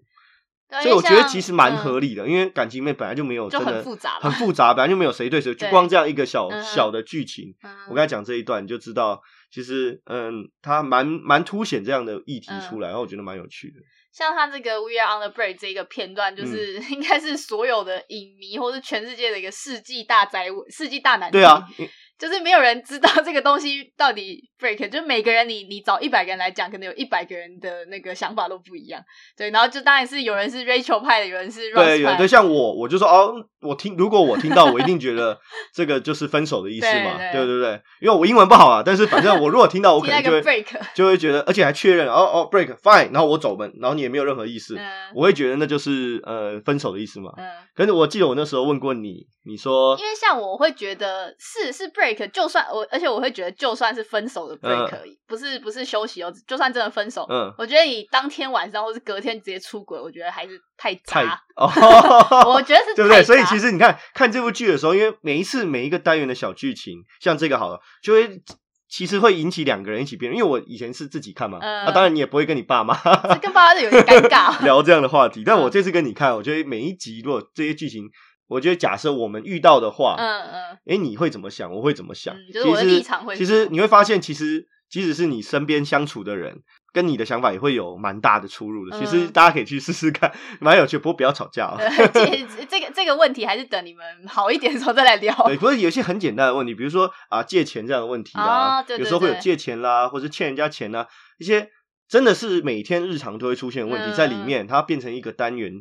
[0.83, 9.21] 所以我觉得其实蛮嗯合理的，因为感情里面本来就没有就真的很复杂很复杂，本来就没有谁对谁， 就光这样一个小嗯小的剧情，嗯我刚才讲这一段你就知道，
[9.51, 13.81] 其实嗯，它蛮蛮凸显这样的议题嗯出来，然后我觉得蛮有趣的。
[14.13, 21.39] 像他这个 We Are on the Break 这一个片段，就是、嗯 应该是所有的影迷或是全世界的一个世纪大灾问、世纪大难题。
[21.39, 21.85] 对啊，因
[22.21, 29.03] 就是没有人知道这个东西到底 break，就每个人你你找一百个人来讲，可能有一百个人的那个想法都不一样。
[29.35, 35.41] 对，然后就当然是有人是 Rachel 派的，有人是对，有派的对，像我，我就说哦，我听，如果我听到，我一定觉得
[35.75, 47.33] 这个就是分手的意思嘛，对对对对对，因为我英文不好啊，但是反正我如果听到，我可能就会 break，就会觉得，而且还确认，哦哦，break fine，然后我走门，然后你也没有任何意思，嗯我会觉得那就是呃分手的意思嘛。
[47.39, 61.71] 嗯，可是我记得我那时候问过你，你说因为像我会觉得是是 break，就算我，而且我会觉得就算是分手的 break 嗯，不是不是休息哦，就算真的分手，嗯我觉得你当天晚上或是隔天直接出轨，我觉得还是太太渣，哦，
[62.55, 63.23] 我觉得是 对不对？
[63.23, 68.41] 所以其实你看看这部剧的时候，因为每一次每一个单元的小剧情，像这个好了，就会
[68.89, 70.37] 其实会引起两个人一起辩论。
[70.37, 72.93] 因为我以前是自己看嘛，嗯那、当然你也不会跟你爸妈
[73.41, 74.63] 跟爸妈是有点尴尬。
[74.65, 75.45] 聊这样的话题。
[75.47, 78.05] 但嗯我这次跟你看，我觉得每一集如果这些剧情，
[78.51, 81.73] 我觉得假设我们遇到的话，嗯嗯，诶，你会怎么想？
[81.73, 82.35] 我会怎么想？
[82.35, 86.61] 嗯就是我的其实立场会其实你会发现，其实即使是你身边相处的人。
[86.93, 88.99] 跟你的想法也会有蛮大的出入的。
[88.99, 90.99] 其实嗯大家可以去试试看，蛮有趣。
[90.99, 91.77] 不过不要吵架哦。
[91.79, 95.33] 呃这这个这个问题还是等你们好一点的时候再来聊。
[95.47, 101.07] 对，不是有些很简单的问题，比如说啊借钱这样的问题啊，哦对对有时候会有借钱啦，或者欠人家钱啦，
[101.39, 101.69] 一些
[102.09, 105.73] 真的是每天日常都会出现的问题，嗯在里面它变成一个单元，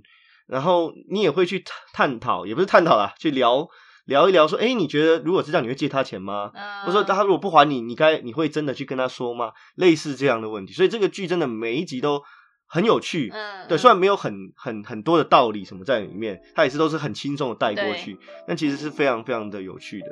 [0.50, 3.68] 然后你也会去探探讨，也不是探讨啦，去聊
[4.06, 6.52] 聊一聊，说，哎，你觉得如果是这样，你会借他钱吗？
[6.56, 9.52] 嗯，或者说他如果不还你，你该你会真的去跟他说吗？
[9.76, 12.24] 类似这样的问题，所以这个剧真的每一集都
[12.68, 13.30] 很有趣。
[13.32, 20.08] 嗯，对，嗯虽然没有很很很多的道理什么在里面，他也是都是很轻松的带过去，但其实是非常非常的有趣的。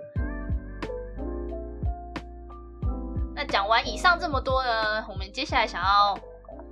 [3.36, 6.18] 那讲完以上这么多呢，我们接下来想要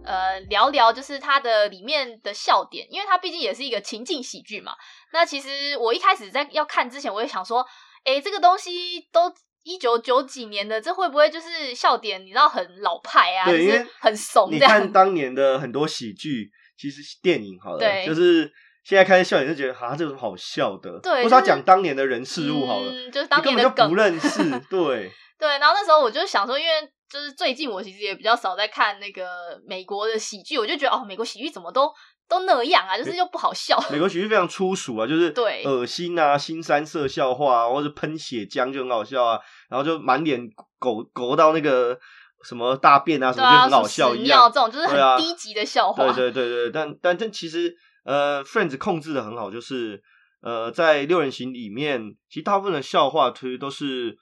[0.05, 4.73] 呃聊聊，就是它的里面的笑点，因为它毕竟也是一个情境喜剧嘛。
[5.11, 7.65] 那其实我一开始在要看之前，我也想说，
[8.05, 12.23] 诶，这个东西都一九九几年的，这会不会就是笑点？
[12.23, 14.91] 你知道很老派啊，就是对因为很怂你看。
[14.91, 18.51] 当年的很多喜剧，其实电影好了，对就是
[18.83, 20.99] 现在看笑点就觉得啊，这有什么好笑的？
[21.01, 25.11] 对或者他就是讲当年的人事物好了，嗯，就是当年的梗本就不认识， 对。
[25.37, 26.71] 对，然后那时候我就想说，因为
[27.09, 31.91] 就是最近我其实也比较少在看那个美国的喜剧，我就觉得哦，美国喜剧怎么都
[32.27, 33.79] 都那样啊，就是又不好笑。
[33.91, 39.39] 美国喜剧非常粗俗啊，就是对恶心啊、新三色笑话啊，或者喷血浆就很好笑啊，
[39.69, 40.41] 然后就满脸
[40.79, 41.97] 狗狗到那个
[42.43, 44.51] 什么大便啊什么就很好笑一样。
[44.51, 46.11] 这种就是很低级的笑话。
[46.11, 50.01] 对对对对，但但这其实呃，Friends 控制的很好，就是
[50.41, 54.17] 呃，在六人行里面，其实大部分的笑话其实都是不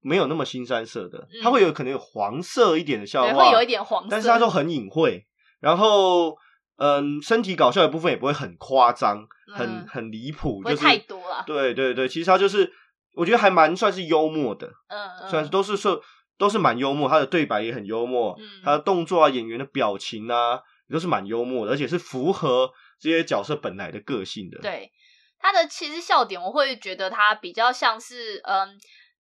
[0.00, 5.26] 没有那么新三色的，它嗯会有可能有黄色一点的笑对，话，会有一点黄色，但是它都很隐晦，
[5.60, 6.36] 然后
[6.76, 11.42] 嗯，身体搞笑的部分也不会很夸张，很嗯很离谱，就是太多了。
[11.46, 12.72] 对对对，其实它就是
[13.14, 16.00] 我觉得还蛮算是幽默的，嗯嗯，算是都是说
[16.38, 24.92] 都是蛮幽默，他的对白也很幽默，嗯他的动作啊、演员的表情啊，也都是蛮幽默的，而且是符合这些角色本来的个性的。，对
[25.40, 28.78] 他的其实笑点，我会觉得他比较像是嗯。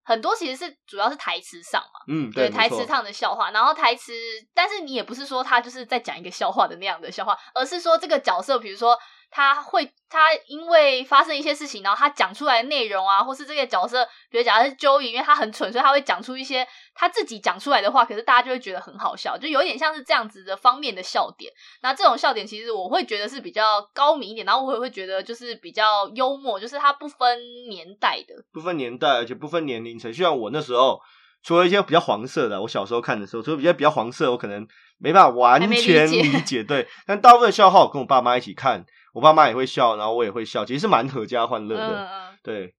[0.08, 4.14] 很多其实是主要是台词上嘛，嗯，对台词上的笑话，然后台词，
[4.54, 8.98] 但是你也不是说他就是在讲一个笑话的那样的笑话，而是说这个角色，比如说
[9.30, 21.52] 他会他因为发生一些事情，然后他讲出来的内容啊，或是这个角色，比如讲他是 Joey，因为他很蠢，所以他会讲出一些他自己讲出来的话，可是大家就会觉得很好笑，就有点像是这样子的方面的笑点。
[21.82, 28.34] 那这种笑点其实我会觉得是比较高明一点，然后我也会觉得就是比较幽默，就是它不分年代的。
[28.54, 30.12] 不分年代，而且不分年龄层。
[30.12, 31.00] 就像我那时候，
[31.44, 36.64] 除了一些比较黄色的，我小时候看的时候，除了比较比较黄色，我可能没办法完全解理解。
[36.64, 42.06] 对，但大部分的笑话我跟我爸妈一起看，我爸妈也会笑，然后我也会笑，其实是蛮合家欢乐嗯的。
[42.06, 42.38] 嗯。
[42.44, 42.76] 对，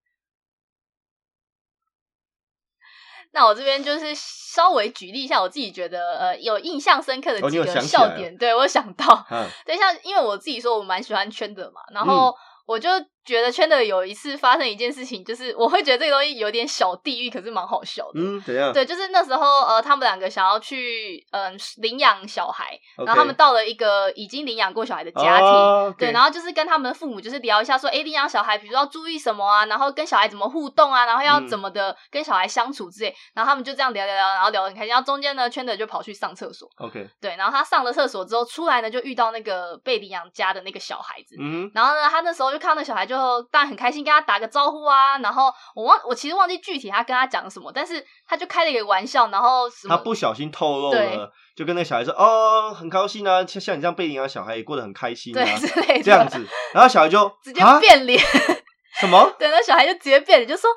[3.32, 12.34] 那我这边就是稍微举例一下，我自己觉得呃有印象深刻的几个笑点，对我有想到，嗯，对，像因为我自己说我蛮喜欢圈的嘛，然后
[12.66, 12.88] 我就
[13.28, 18.12] 觉得圈的有一次发生一件事情，就是我会觉得这个东西有点小地狱，可是蛮好笑的。
[18.14, 18.72] 嗯，怎样？
[18.72, 34.88] 对，就是那时候，呃，他们两个想要去，嗯、领养小孩然后他们到了一个已经领养过小孩的家庭，哦对，然后就是跟他们的父母就是聊一下说，哎，领养小孩，比如说要注意什么啊，然后跟小孩怎么互动啊，然后要嗯怎么的跟小孩相处之类，然后他们就这样聊聊聊，然后聊得很开心。
[34.88, 43.17] 然后中间呢，圈的就跑去上厕所，OK，对，然后他上了厕所之后出来呢，就遇到那个被领养家的那个小孩子，嗯然后呢，他那时候就看到那小孩就
[43.50, 45.18] 当然很开心，跟他打个招呼啊。
[45.18, 55.44] 然后我忘，我其实忘记具体他跟他讲什么，但是他就开了一个玩笑，然后他不小心透露了，就跟那小孩说：“哦，很高兴啊，像像你这样被领养小孩也过得很开心啊。
[55.44, 58.20] 对之类的这样子，然后小孩就直接啊变脸，
[59.00, 59.30] 什么？
[59.38, 60.70] 对，那小孩就直接变脸，就说。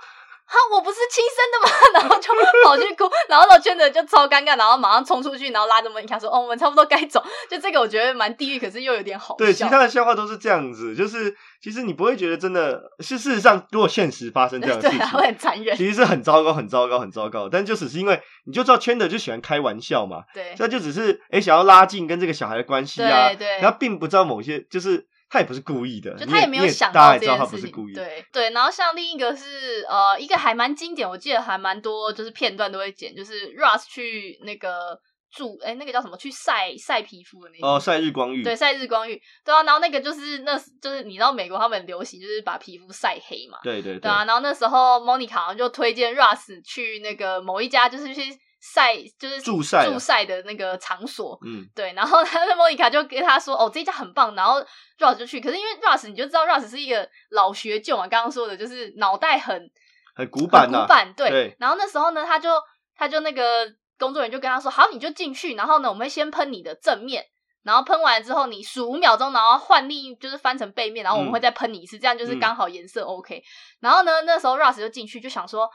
[0.52, 1.72] 哈，我不是亲生的吗？
[2.02, 2.34] 然后就
[2.66, 9.38] 跑去哭，然后老圈的就超尴尬，然后马上冲出去，然后拉着门一看说：“哦，我们差不多该走。”就这个我觉得蛮地狱，可是又有点好笑。
[9.38, 15.76] 对，其他的笑话都是这样子，就是其实你不会觉得真的是事实上，如果现实发生这样事情，啊，会很残忍。
[15.78, 17.48] 其实是很糟糕、很糟糕、很糟糕。
[17.50, 28.50] 但就只是因为你就知道圈的就喜欢开玩笑嘛，对那就只是哎、诶想要拉近跟这个小孩的关系啊，对对他并不知道某些就是他也不是故意的，就他也没有想到这件事情，对对。
[28.50, 35.00] 然后像另一个是呃，一个还蛮经典，我记得还蛮多，就是片段都会剪，就是 Russ 去那个
[35.32, 36.17] 住，哎，那个叫什么？
[36.17, 37.65] 去晒晒皮肤的那个。
[37.65, 48.22] 哦，晒日光浴，对，晒日光浴，对啊，然后那个就是那，就是你知道美国他们很流行就是把皮肤晒黑嘛，对对对啊，然后那时候 Monica 好像就推荐 Russ 去那个某一家就是去
[48.62, 54.63] 晒，就是助晒啊助晒的那个场所，嗯，对，然后他的莫妮卡就跟他说：“哦，这一家很棒。”然后
[55.00, 59.69] Russ 就去，可是因为 Russ 你就知道 Russ 是一个老学究嘛，刚刚说的就是脑袋很
[60.15, 61.30] 很古板呐、很古板，对。
[61.30, 62.52] 对然后那时候呢，他就
[62.95, 67.26] 他就那个工作人员就跟他说：“好，你就进去，然后呢，我们会先喷你的正面。”
[67.63, 73.43] 然后喷完之后，你数五秒钟，然后换另一就是翻成背面，然后我们嗯会再喷你一次，这样就是嗯刚好颜色 OK。
[73.80, 75.69] 然后呢，那时候 Russ 就进去就想说，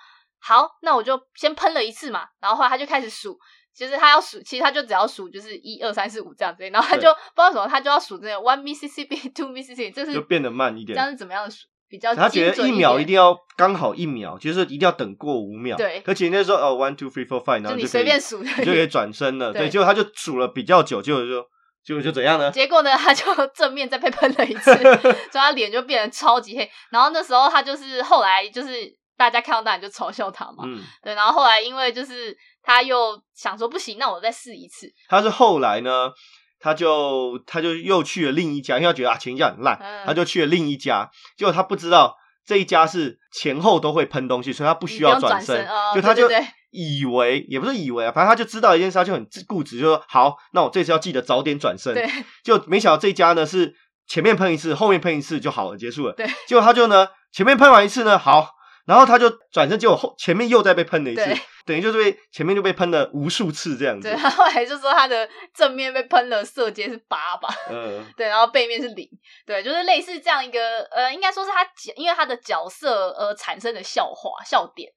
[0.47, 2.25] 好，那我就先喷了一次嘛。
[2.41, 3.37] 然后后来他就开始数，
[3.75, 11.13] 其实他要数，其实他就只要数就是一二三四五这样子，然后他就不知道什么，他就要数这个 one Mississippi two Mississippi，这是就变得慢一点这样点。
[11.13, 11.67] 是怎么样的数？
[11.89, 15.77] 比较他觉得一秒一定要刚好一秒，就是一定要等过五秒。
[15.77, 19.53] 对可前面说哦 one two three four five，然后就你随便数你就可以转身了。
[19.53, 21.47] 对对，结果他就数了比较久，结果就
[21.85, 22.51] 结果就怎样呢？
[22.51, 24.75] 结果呢，他就 正面再被喷了一次，
[25.31, 26.69] 所以他脸就变得超级黑。
[26.91, 31.15] 然后那时候他就是后来就是大家看到当然就嘲笑他嘛，嗯，对。
[31.15, 36.11] 然后后来因为就是他又想说不行，那我再试一次，他是后来呢，
[36.61, 40.07] 他就他就又去了另一家，因为他觉得啊前一家很烂，嗯。
[40.07, 42.15] 他就去了另一家，结果他不知道
[42.45, 46.29] 这一家是前后都会喷东西，所以他不需要转身，身哦就他就
[46.71, 51.95] 以为也不是以为啊，反正他就知道一件事，他就很固执，就说好，那我这次要记得早点转身。
[51.95, 52.07] 对。
[52.45, 53.75] 就没想到这一家呢是
[54.07, 56.13] 前面喷一次，后面喷一次就好了，结束了。
[56.13, 58.51] 对，结果他就呢前面喷完一次呢好，
[58.87, 61.25] 然后他就转身，结果后前面又再被喷了一次，
[61.67, 64.17] 等于就是被前面就被喷了无数次这样子对。。
[64.17, 69.09] 他后来就说他的正面被喷了色阶是八吧，嗯， 对，然后背面是零，
[69.45, 74.89] 对，就是类似这样一个呃，应该说是他角因为他的角色而产生的笑话笑点，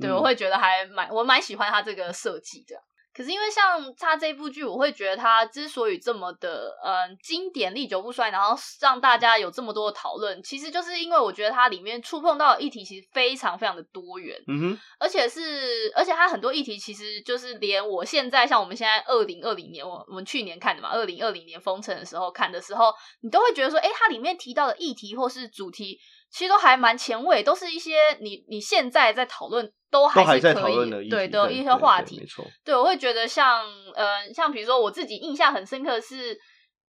[0.00, 2.76] 对、嗯我会觉得还蛮我蛮喜欢他这个设计的。
[3.16, 22.92] 可是因为像他这部剧，我会觉得他之所以这么的嗯经典、历久不衰，然后让大家有这么多的讨论，其实就是因为我觉得它里面触碰到的议题其实非常非常的多元，嗯哼，而且是而且它很多议题其实就是连我现在像我们现在二零二零年，我我们去年看的嘛，二零二零年封城的时候看的时候，
[23.22, 25.98] 你都会觉得说，哎，它里面提到的议题或是主题。
[26.28, 32.44] 其实都还蛮前卫，都是一些你你现在在讨论都还是可以对的一些话题，没错。
[32.64, 36.36] 对，我会觉得像呃像比如说我自己印象很深刻是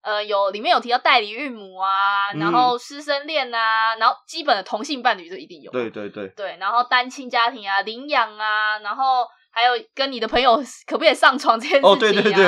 [0.02, 9.26] 呃有里面有提到代理孕母啊，然后师生恋啊，然后基本的同性伴侣就一定有，对对对对，然后单亲家庭啊，领养啊，然后。
[9.50, 11.94] 还有跟你的朋友 可不可以上床这件事情啊？
[11.94, 12.46] 哦，对对对，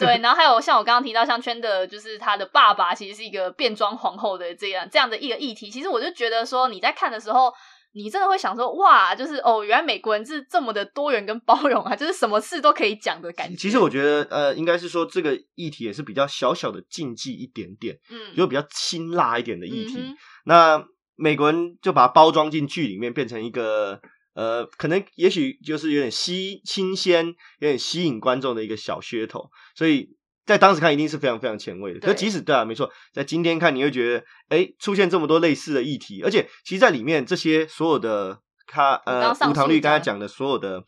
[0.00, 5.68] 对，然后还有像我刚刚提到，像圈的，就是他的爸爸其实是一个变装皇后的这样这样的一个议题。
[5.68, 7.52] 其实我就觉得说，你在看的时候，
[7.96, 13.56] 你真的会想说，哇，就是哦，原来美国人是这么的多元跟包容啊，就是什么事都可以讲的感觉。
[13.56, 19.98] 其实我觉得，呃，应该是说这个议题也是比较小小的禁忌一点点，嗯，就比较辛辣一点的议题。
[20.44, 20.84] 那
[21.16, 24.00] 美国人就把它包装进剧里面，变成一个。
[24.34, 27.26] 呃，可能也许就是有点吸新鲜，
[27.58, 30.10] 有点吸引观众的一个小噱头，所以
[30.46, 32.00] 在当时看一定是非常非常前卫的。
[32.00, 40.82] 可即使对啊，没错，在今天看你会觉得，哎，出现这么多类似的议题，而且其实在里面这些所有的他呃无糖绿刚才讲的所有的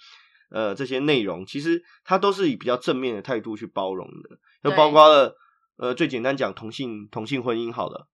[0.50, 5.34] 呃这些内容，其实他都是以比较正面的态度去包容的，就包括了
[5.76, 8.08] 呃最简单讲同性同性婚姻好了，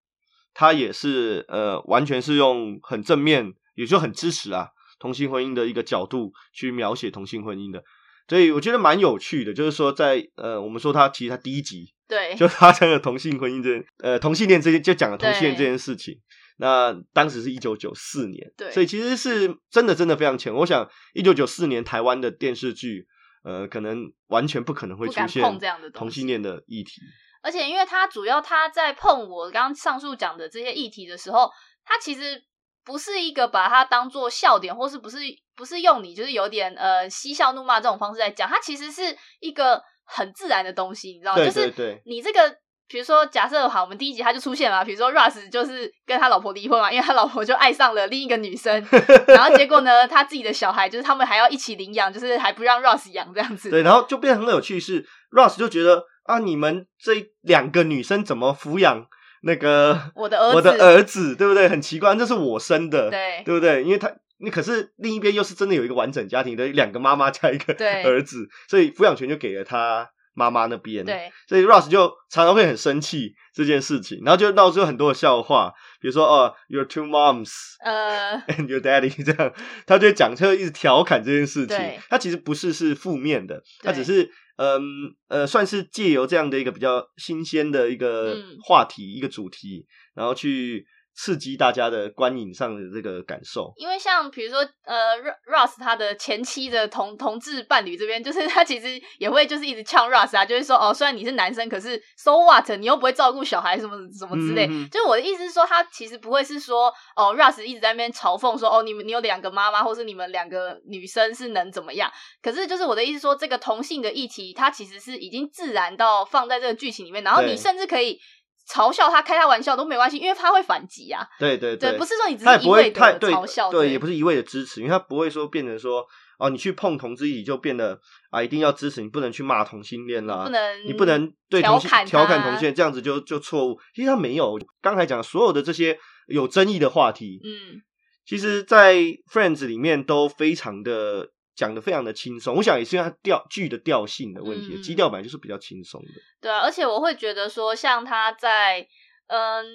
[0.53, 4.69] 他也是呃完全是用很正面，也就很支持啊。
[4.97, 7.83] 同性婚姻的一个角度去描写同性婚姻的，
[8.27, 9.53] 所以我觉得蛮有趣的。
[9.53, 16.19] 就是说，在呃，我们说他其实他第一集对，就发生了同性婚姻这呃同性恋这些，就讲了同性恋这件事情。
[16.57, 20.53] 那当时是一九九四年，对，所以其实是真的真的非常浅。
[20.53, 23.07] 我想一九九四年台湾的电视剧，
[23.43, 27.01] 呃，可能完全不可能会出现这样的同性恋的议题。
[27.41, 31.49] 而且，因为他主要他在碰我刚刚上述讲的这些议题的时候，
[31.83, 32.43] 他其实。
[32.87, 35.17] 不是一个把它当做笑点，或是不是
[35.55, 41.45] 不是用你就是有点呃嬉笑怒骂这种方式在讲，它其实是一个很自然的东西，你知道吗？
[41.45, 42.55] 就是你这个，
[42.87, 48.85] 比如说假设好，我们第一集他就出现了，比如说 Russ 就是跟他老婆离婚嘛，因为他老婆就爱上了另一个女生，
[49.27, 53.69] 然后结果呢，他自己的小孩就是他们还要一起领养，就是还不让 Russ 养这样子。
[53.69, 59.07] 对，然后就变得很有趣，是 Russ 就觉得啊，你们这两个女生怎么抚养？
[59.41, 61.69] 那个我的儿子，我的儿子，对不对？
[61.69, 63.83] 很奇怪，这是我生的，对对不对？
[63.83, 67.73] 因为他，你可是另一边又是真的有一个完整家庭的两个妈妈加一个
[68.03, 71.05] 儿子，所以抚养权就给了他妈妈那边。
[71.05, 75.71] 对，所以 Russ 就常常会很生气这件事情，然后就闹出很多的笑话，
[76.01, 77.51] 比如说哦，your two moms，
[77.83, 79.53] 呃， and your daddy 这样，
[79.87, 81.77] 他就讲，他就一直调侃这件事情。
[82.09, 84.31] 他其实不是是负面的，他只是。
[84.57, 84.81] 嗯
[85.27, 90.87] 呃，算是借由这样的一个比较新鲜的一个话题、一个主题，然后去。
[91.15, 95.15] 刺激大家的观影上的这个感受，因为像比如说，呃
[95.49, 102.69] ，Russ 他的前妻的同同志伴侣这边，就是他其实也会就是一直呛 Russ 啊，就是说哦，虽然你是男生，可是 So what？
[102.77, 104.67] 你又不会照顾小孩，什么什么之类。
[104.89, 112.11] 就是我的意思是说，他其实不会是说哦，Russ 一直在那边嘲讽说哦，你们你有两个妈妈，或是你们两个女生是能怎么样？
[112.41, 118.19] 可是就是我的意思说，这个同性的议题，它其实是已经自然到放在这个剧情里面，然后你甚至可以。
[118.67, 121.25] 嘲笑他开他玩笑都没关系，因为他会反击啊。
[121.39, 126.05] 对对对，不是说你只是一味的嘲笑，对，也不是一味的支持，因为他不会说变成说
[126.39, 127.99] 哦，你去碰同志你就变得
[128.31, 133.79] 啊，一定要支持你，不能去骂同性恋啦，不能，你不能对同性调侃同性恋，这样子就就错误。
[133.93, 135.97] 其实他没有，刚才讲所有的这些
[136.27, 137.81] 有争议的话题，嗯，
[138.25, 138.95] 其实，在
[139.31, 141.29] Friends 里面都非常的。
[141.55, 146.09] 讲的非常的轻松，我想也是因为它调剧的调性的问题，基调本来就是比较轻松的。
[146.41, 148.85] 对啊，而且我会觉得说，像他在，
[149.27, 149.65] 嗯，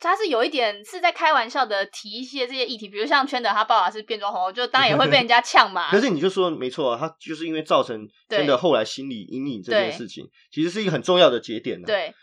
[0.00, 5.90] 他是有一点是在开玩笑的提一些这些议题，比如像圈的他爸爸是变装皇后，就当然也会被人家 呛嘛。
[5.90, 11.80] 可是你就说没错啊，他就是因为造成圈的后来心理阴影这件事情，其实是一个很重要的节点。
[11.82, 12.14] 对。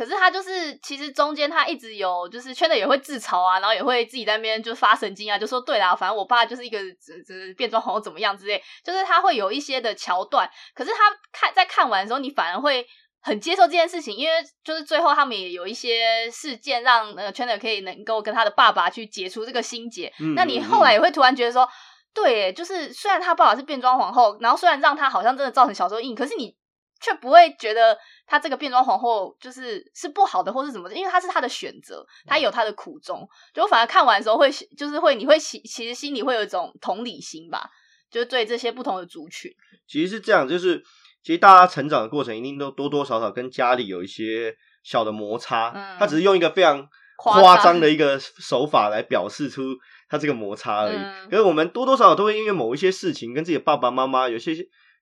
[0.00, 10.50] 可是他就是，其实中间他一直有，就是圈的也会自嘲啊，然后也会自己在那边就发神经啊，就说对啦，反正我爸就是一个只只变装皇后怎么样之类，就是他会有一些的桥段。
[10.74, 10.96] 可是他
[11.30, 12.86] 看在看完的时候，你反而会
[13.20, 20.10] 很接受这件事情，因为就是最后他们也有一些事件让呃圈的可以能够跟他的爸爸去解除这个心结。
[20.34, 21.68] 那你后来也会突然觉得说，
[22.14, 26.56] 对，就是虽然他爸爸是变装皇后，然后虽然让他好像真的造成小时候阴影，可是你
[27.00, 27.96] 却不会觉得。
[28.26, 30.94] 他这个变装皇后就是是不好的，或是怎么的？
[30.94, 33.28] 因为他是他的选择，他有他的苦衷。
[33.52, 34.48] 就反而看完的时候会，
[34.78, 37.68] 就是会，你会其其实心里会有一种同理心吧。
[38.08, 39.50] 就是对这些不同的族群。
[39.88, 40.80] 其实是这样，就是
[41.24, 49.62] 其实大家成长的过程一定都多多少少跟家里有一些小的摩擦，嗯他只是用一个非常夸夸张张的一个手法来表示出
[50.08, 50.96] 他这个摩擦而已。
[50.96, 54.54] 嗯可是我们多多少少都会因为某一些事情跟自己的爸爸妈妈有些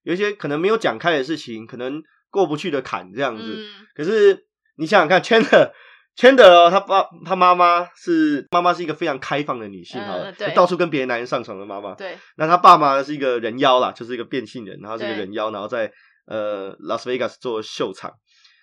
[0.09, 3.43] 有一些可能没有讲开的事情，可能过不去的坎这样子。
[3.43, 4.47] 嗯，可是
[4.79, 5.71] 你想想看，Chandler
[6.17, 11.95] Chandler 哦他爸他妈妈是妈妈是一个非常开放的女性，嗯好了，对就到处跟别的男人上床的妈妈。
[11.95, 15.93] 对，那他爸妈是一个人妖啦，就是一个变性人，然后是一个人妖，然后在
[16.27, 18.11] 呃拉斯维加斯做秀场。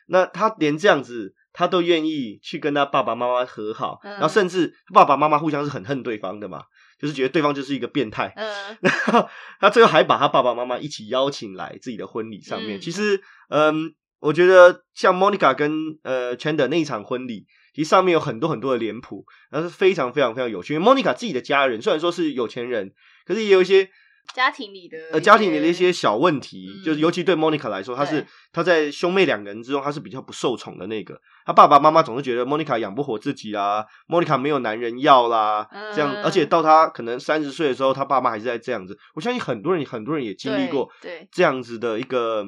[0.07, 6.63] 那他连这样子，他都愿意去跟他爸爸妈妈和好，嗯然后甚至爸爸妈妈互相是很恨对方的嘛，
[6.99, 8.33] 就是觉得对方就是一个变态。
[8.35, 9.27] 嗯 然后
[9.59, 12.77] 他最后还把他爸爸妈妈一起邀请来自己的婚礼上面。
[12.77, 20.73] 嗯其实，嗯，我觉得像 Monica 跟呃 Chandler 那一场婚礼，其实上面有很多很多的脸谱，然后是非常非常非常有趣。
[20.73, 22.93] 因为 Monica 自己的家人虽然说是有钱人，
[23.25, 23.89] 可是也有一些
[24.33, 31.19] 家庭里的呃家庭里的一些小问题，嗯就是尤其对 Monica 来说，她是对她在兄妹两个人之中，她是比较不受宠的那个。
[31.45, 38.97] 她爸爸妈妈总是觉得 Monica 养不活自己啦，Monica 没有男人要啦，这样，嗯而且到她可能三十岁的时候，她爸妈还是在这样子。
[39.13, 42.45] 我相信很多人很多人也经历过对对这样子的一个，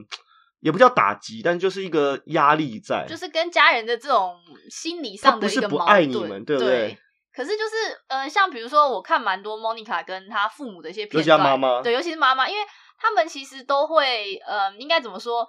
[0.62, 3.06] 也不叫打击，但就是一个压力在。
[3.08, 4.36] 就是跟家人的这种
[4.70, 6.98] 心理上的一个矛不爱你盾们对不对
[7.38, 7.76] 可是就是
[8.08, 12.68] 呃，像比如说，我看蛮多 Monica 跟她父母的一些片尤其她段，妈妈对，尤其是妈妈，因为
[12.98, 15.48] 他们其实都会呃，应该怎么说？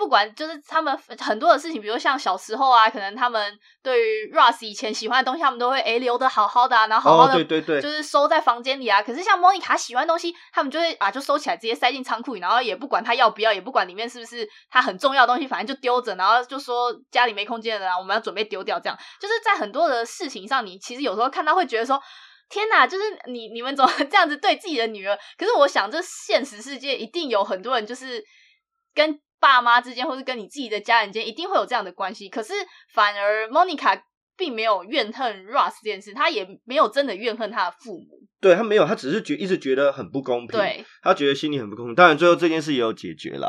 [0.00, 9.02] 不管就是他们很多的事情，比如像小时候啊，可能他们对于 Ross 以前喜欢的东西，他们都会诶留的好好的、啊，然后好好哦，的、对对对，就是收在房间里啊。
[9.02, 18.80] 可是像 Monica 喜欢的东西，他们就会啊就收起来，直接塞进仓库里，然后也不管他要不要，也不管里面是不是他很重要的东西，反正就丢着，然后就说家里没空间了啊，我们要准备丢掉。
[18.80, 22.00] 这样就是在很多的事情上，你其实有时候看到会觉得说。
[22.52, 25.16] 天呐，就是你你们怎么 这样子对自己的女儿？
[25.38, 28.20] 可是我想，这现实世界一定有很多人，就是
[28.92, 32.28] 跟爸妈之间，或是跟你自己的家人间，一定会有这样的关系。
[32.28, 32.52] 可是
[32.92, 34.00] 反而 Monica
[34.36, 38.06] 并没有怨恨 Russ 这件事，她也没有真的怨恨她的父母。
[38.40, 40.58] 对他没有，他只是觉一直觉得很不公平。
[40.58, 41.94] 对，他觉得心里很不公平。
[41.94, 43.46] 当然，最后这件事也有解决啦。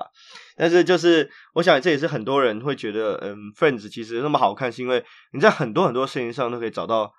[0.58, 7.10] 但是，就是我想，这也是很多人会觉得，嗯，《Friends》其实那么好看，是因为你在很多很多事情上都可以找到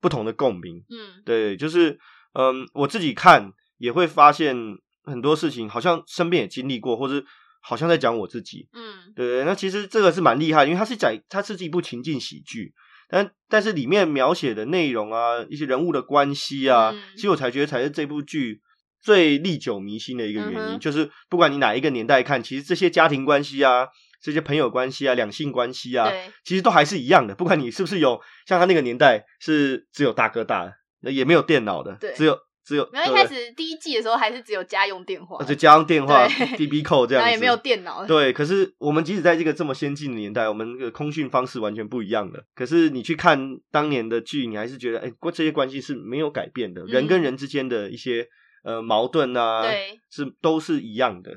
[0.00, 0.82] 不同的共鸣。
[0.88, 1.98] 嗯对，就是，
[2.32, 4.56] 嗯，我自己看也会发现
[5.02, 7.22] 很多事情，好像身边也经历过，或者
[7.64, 8.68] 好像在讲我自己。
[8.74, 12.74] 嗯对，那其实这个是蛮厉害，因为它是讲它是一部情境喜剧，
[13.08, 18.60] 但但是里面描写的内容啊，一些人物的关系啊，嗯其实我才觉得才是这部剧
[19.00, 23.88] 最历久弥新的一个原因，嗯就是不管你哪一个年代看，其实这些家庭关系啊。
[24.22, 26.10] 这些朋友关系啊，两性关系啊，
[26.46, 27.34] 其实都还是一样的。
[27.34, 38.06] 不管你是不是有像他那个年代是只有大哥大，那也没有电脑的，只有只有没有一开始第一季的时候还是只有家用电话呃，就家用电话对 B B 扣这样子， 然后也没有电脑。
[38.06, 42.44] 对，可是我们即使在这个这么先进的年代，我们的通讯方式完全不一样的。
[42.54, 48.26] 可是你去看当年的剧，你还是觉得，哎，过这些关系是没有改变的，人跟人之间的一些
[48.64, 51.30] 呃矛盾啊，嗯对，是都是一样的。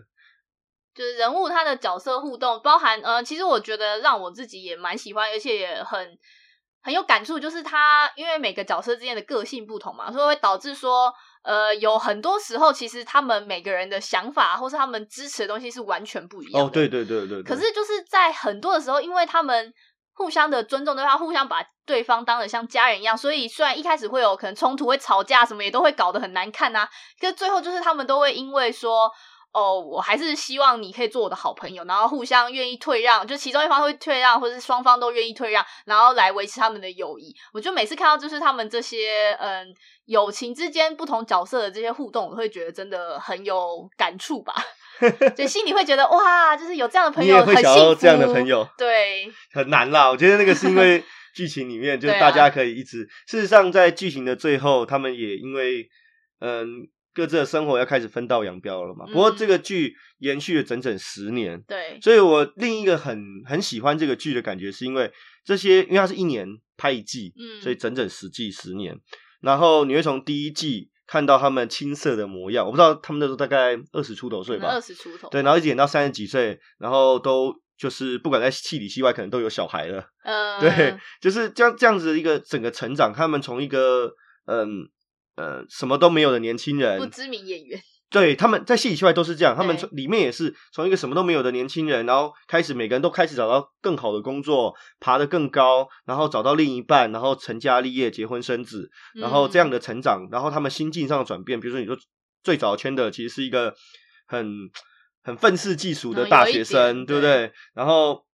[0.96, 6.18] 就是人物他的角色互动，包含呃，其实我觉得让我自己也蛮喜欢，而且也很
[6.82, 11.14] 很有感触，就是他因为每个角色之间的个性不同嘛，所以会导致说，
[11.44, 16.68] 呃，有很多时候其实他们每个人的想法或是他们支持的东西是完全不一样的。
[16.68, 17.44] 哦，对对对对对。
[17.44, 19.74] 可是就是在很多的时候，因为他们
[20.14, 26.88] 互相的尊重对方，互相把对方当的像家人一样，所以虽然一开始会有可能冲突、会吵架什么，也都会搞得很难看呐、
[27.20, 29.12] 可是最后就是他们都会因为说。
[29.54, 37.36] 哦，我还是希望你可以做我的好朋友，然后互相愿意退让，就其中一方会退让，或者是双方都愿意退让，然后来维持他们的友谊。
[37.54, 39.74] 我就每次看到就是他们这些嗯
[40.06, 44.54] 友情之间不同角色的这些互动，我会觉得真的很有感触吧，
[45.36, 47.90] 就心里会觉得哇，就是有这样的朋你友也会想很幸福。
[47.90, 50.10] 要这样的朋友，对， 很难啦。
[50.10, 53.08] 我觉得那个是因为 剧情里面，就是大家可以一直。
[53.28, 55.88] 事实上，在剧情的最后，他们也因为
[56.42, 56.88] 嗯
[57.18, 59.04] 各自的生活要开始分道扬镳了嘛。
[59.08, 65.12] 嗯不过这个剧延续了整整十年，对，所以我另一个很很喜欢这个剧的感觉，是因为
[65.44, 66.48] 这些，因为它是一年
[66.78, 68.96] 拍一季，嗯所以整整十季十年。
[69.42, 84.12] 然后你会从第一季看到他们青涩的模样，我不知道他们那时候大概二十出头岁吧二，十出头，对，然后一直演到三十几岁，然后都就是不管在戏里戏外，可能都有小孩了，嗯，对，就是这样这样子的一个整个成长，他们从一个
[84.46, 84.88] 嗯
[85.38, 87.80] 呃什么都没有的年轻人，不知名演员，
[88.12, 101.98] 对，他们在戏里戏外都是这样，他们从里面也是从一个什么都没有的年轻人，然后开始每个人都开始找到更好的工作，爬得更高，然后找到另一半，然后成家立业、结婚生子，然后这样的，成长，然后他们心境上的转变，比如说你说
[102.44, 103.74] 最早签的其实是一个
[104.26, 104.70] 很
[105.24, 107.48] 很愤世嫉俗的嗯大学生，对不对。
[107.48, 107.54] 对？
[107.74, 108.27] 然后呃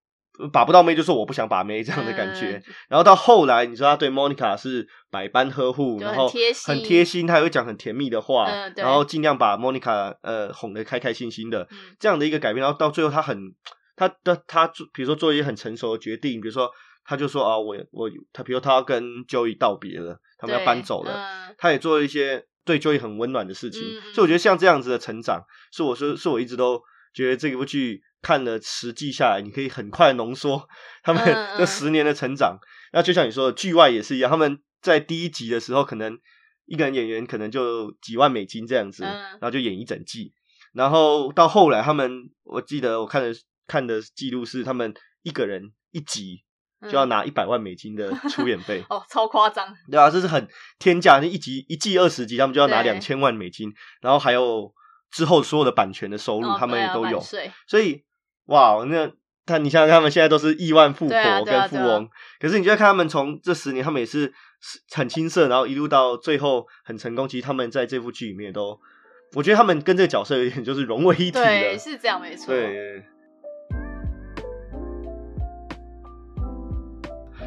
[0.51, 2.61] 把不到妹就说我不想把妹这样的感觉。
[2.65, 6.27] 嗯然后到后来，你知道他对 Monica 是百般呵护，然后
[6.65, 11.67] 很贴心他也会讲很甜蜜的话，嗯然后尽量把 Monica 呃哄得开开心心的。
[11.71, 13.37] 嗯这样的一个改变，然后到最后他很
[13.95, 16.69] 他的他做，比如说做一些很成熟的决定，比如说
[17.05, 23.81] 他就说啊，我我他，比如他要跟 Joey 道别了，他们要搬走了，嗯他也做了一些对 Joey 很温暖的事情，
[24.13, 26.81] 所以我觉得像这样子的成长，是我说是我一直都
[27.13, 30.67] 觉得这部剧看了十季下来，你可以很快浓缩
[31.03, 31.23] 他们
[31.57, 32.57] 这十年的成长。
[32.91, 36.17] 那就像你说的，剧外也是一样，他们在第一集的时候，可能
[36.65, 40.33] 一个人演员可能就几万美金这样子，嗯然后就演一整季。
[40.73, 42.09] 然后到后来，他们
[42.43, 43.31] 我记得我看的
[43.67, 46.43] 看的记录是，他们一个人一集
[46.83, 48.83] 就要嗯拿一百万美金的出演费。
[48.89, 50.47] 哦，超夸张，对啊，这是很
[50.79, 53.71] 天价，那一集一季二十集，他们就要拿两千万美金，
[54.01, 54.73] 然后还有
[55.11, 57.19] 之后所有的版权的收入，哦他们也都有。
[57.67, 58.03] 所以，
[58.47, 59.11] 哇，那
[59.45, 64.33] 他你想想看，他们现在都是亿万富婆跟富翁，可是你就要看他们从这十年，他们也是
[64.91, 67.27] 很青涩，然后一路到最后很成功。
[67.27, 68.79] 其实他们在这部剧里面都，
[69.35, 71.77] 我觉得他们跟这个角色有点就是融为一体对，了。
[71.77, 73.03] 是这样没错，对。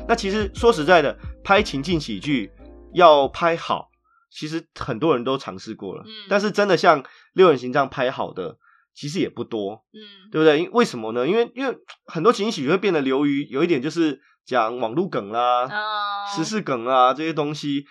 [0.09, 2.53] 那其实说实在的，拍情境喜剧
[2.93, 3.91] 要拍好，
[4.31, 8.57] 其实很多人都尝试过了，嗯但是真的像六人行这样拍好的，
[8.97, 10.59] 其实也不多，嗯，对不对？
[10.59, 11.29] 因为什么呢？
[11.29, 11.77] 因为因为
[12.07, 17.85] 很多情景喜剧会变得流于有一点就是讲网络梗啦、哦时事梗啊这些东西。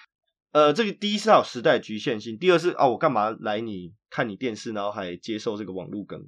[0.52, 6.20] 呃，这个第一是它有时代局限性，第二是啊，我干嘛来你看你电视，然后还接受这个网络梗？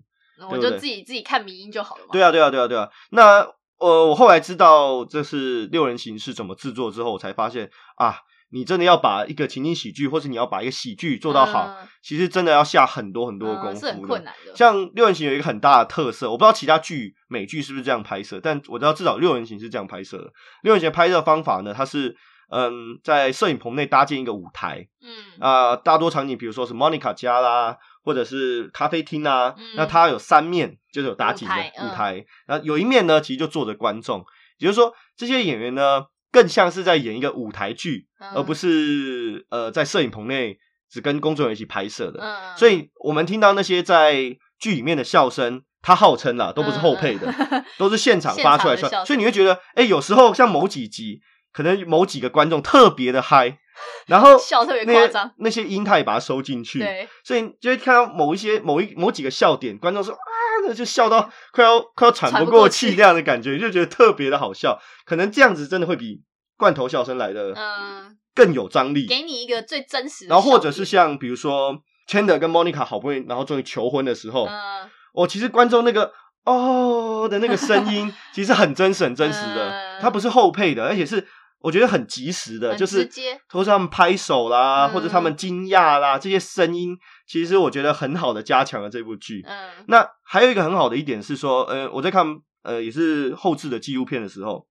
[0.51, 2.09] 我就自己自己看迷音就好了嘛。
[2.11, 2.89] 对啊，对啊，对啊，对啊。
[3.11, 3.39] 那
[3.80, 8.17] 呃，我后来知道这是六人行是怎么制作之后，我才发现啊，
[8.50, 11.88] 你真的要把一个情景喜剧，或是你要把一个喜剧做到好，嗯。
[12.02, 14.56] 其实真的要下很多很多的功夫的、嗯是很困难的。
[14.56, 20.32] 像六人行有一个很大的特色，我不知道其他剧美剧是不是这样拍摄，但我知道至少六人行是这样拍摄的。
[20.64, 22.16] 六人行拍摄方法呢，它是
[22.50, 25.41] 嗯在摄影棚内搭建一个舞台嗯。
[25.41, 27.76] 啊、大多场景比如说是 Monica 家啦，
[28.06, 31.89] 或者是咖啡厅啦，嗯那它有三面就是有搭景的舞台嗯。
[31.89, 34.24] 舞台，然后有一面呢其实就坐着观众，
[34.60, 36.06] 也就是说这些演员呢
[36.38, 38.29] 更像是在演一个舞台剧，嗯。
[38.35, 42.19] 而不是呃在摄影棚内只跟工作人员一起拍摄的。
[42.21, 51.19] 嗯，所以我们听到那些在剧里面的笑声，他号称啦，都不是后配的，嗯 都是现场发出来的笑，所以你会觉得，哎、有时候像某几集，
[51.51, 53.57] 可能某几个观众特别的嗨，
[54.05, 55.31] 然后笑特别夸张。
[55.39, 60.21] 那些音他也把它收进去，对，所以就会看到某一些某一某几个笑点，观众说啊，
[60.67, 62.95] 那就笑到快要快要喘不过气。
[62.97, 66.21] 那样的感觉，就觉得特别的好笑，可能这样子真的会比
[66.58, 71.78] 罐头笑声来的嗯，更有张力，给你一个最真实的，然后或者是像比如说
[72.10, 76.12] Chandler 跟 Monica 好不容易，然后终于求婚的时候，嗯，哦，其实观众那个
[76.45, 80.01] 哦的那个声音， 其实很真实、很真实的，嗯。
[80.01, 81.28] 它不是后配的，而且是
[81.60, 83.41] 我觉得很及时的，就是直接。
[83.49, 84.89] 或是他们拍手啦，嗯。
[84.93, 86.95] 或者他们惊讶啦，这些声音，
[87.28, 89.43] 其实我觉得很好的加强了这部剧。
[89.45, 89.70] 嗯。
[89.88, 92.26] 那还有一个很好的一点是说，呃，我在看
[92.64, 94.68] 呃也是后置的纪录片的时候，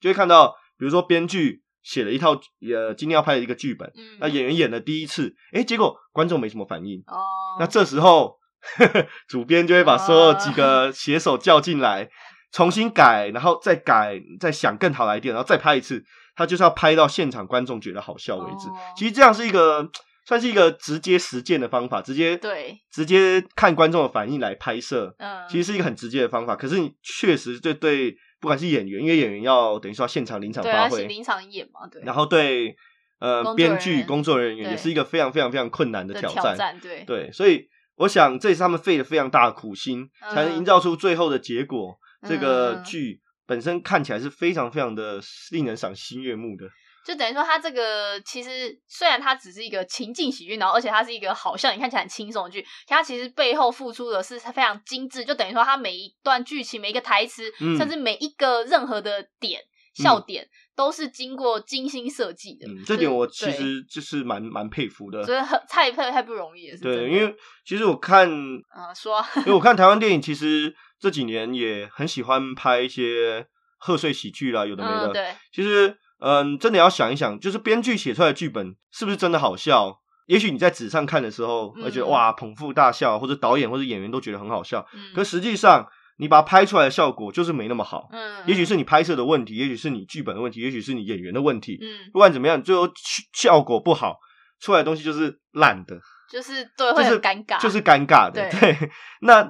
[0.00, 7.16] 就会看到，比如说编剧写了一套呃今天要拍的一个剧本，嗯，那演员演了第一次，诶，结果观众没什么反应，哦，
[7.58, 8.38] 那这时候
[9.28, 12.08] 主编就会把所有几个写手叫进来，
[12.52, 16.04] 重新改，然后再改，再想更好的 idea，然后再拍一次。
[16.36, 18.68] 他就是要拍到现场观众觉得好笑为止。
[18.68, 19.88] 哦其实这样是一个
[20.26, 26.56] 算是一个直接实践的方法，直接对，直接看观众的反应来拍摄，嗯，其实是一个很直接的方法。
[26.56, 32.76] 可是你确实对对，不管是演员，因为演员要等于说要现场临场发挥，临场演嘛，对，然后对
[33.20, 37.66] 呃编剧、工作人员也是一个非常非常非常困难的的挑挑战，对，对，所以
[37.96, 41.98] 我想这也是他们费了非常大的苦心，才能嗯营造出最后的结果。
[42.28, 45.18] 这个嗯剧本身看起来是非常非常的
[45.50, 46.66] 令人赏心悦目的。
[47.04, 55.24] 就等于说，它这个其实虽然它只是一个情境喜剧，然后而且它是一个好像你看起来很轻松的剧，可它其实背后付出的是非常精致。
[55.24, 59.60] 就等于说，它每一段剧情、每一个台词，嗯甚至每一个任何的点、
[59.94, 62.66] 笑点，都是经过精心设计的。
[62.66, 65.22] 嗯，这点我其对实就是蛮蛮佩服的。
[65.24, 67.34] 所以很太太太不容易了，对，因为
[67.66, 68.26] 其实我看，
[68.70, 73.46] 啊说啊因为我看台湾电影，其实这几年也很喜欢拍一些
[73.76, 75.08] 贺岁喜剧啦，有的没的。
[75.08, 75.94] 嗯对，其实，
[76.24, 80.00] 嗯，真的要想一想，就是编剧写出来的剧本是不是真的好笑？
[80.26, 84.86] 也许你在纸上看的时候，会觉得、嗯哇捧腹大笑，或者导演或者演员都觉得很好笑。
[84.94, 88.08] 嗯，可实际上，你把它拍出来的效果就是没那么好。
[88.10, 91.78] 嗯，也许是你拍摄的问题，也许是你剧本的问题，也许是你演员的问题。
[91.82, 92.88] 嗯不管怎么样，最后
[93.34, 94.16] 效果不好，
[94.60, 96.00] 出来的东西就是烂的。
[96.30, 98.50] 就是对就是尴尬，就是尴尬的。
[98.50, 99.42] 对， 那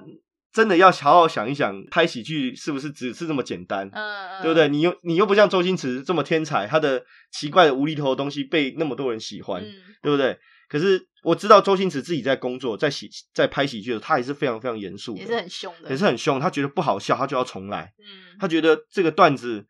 [0.55, 3.91] 真的要好好想一想，拍喜剧是不是只是这么简单？
[3.93, 4.69] 嗯，对不对？
[4.69, 9.61] 你又你又不像周星驰这么天才，他的奇怪的无厘头的东西被那么多人喜欢，
[10.01, 10.39] 对不对？
[10.69, 16.39] 可是我知道周星驰自己在工作，在喜在拍喜剧的时候，他也是非常非常严肃，也是很凶的，也是很凶。
[16.39, 17.93] 他觉得不好笑，他就要重来。
[17.99, 19.67] 嗯，他觉得这个段子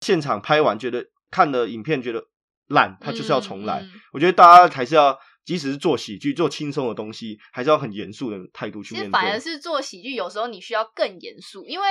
[0.00, 2.24] 现场拍完，觉得看了影片觉得
[2.68, 3.84] 烂，他就是要重来。
[4.12, 5.18] 我觉得大家还是要，
[5.50, 9.10] 即使是做喜剧、做轻松的东西，还是要很严肃的态度去面对。
[9.10, 11.86] 反而是做喜剧，有时候你需要更严肃，因为。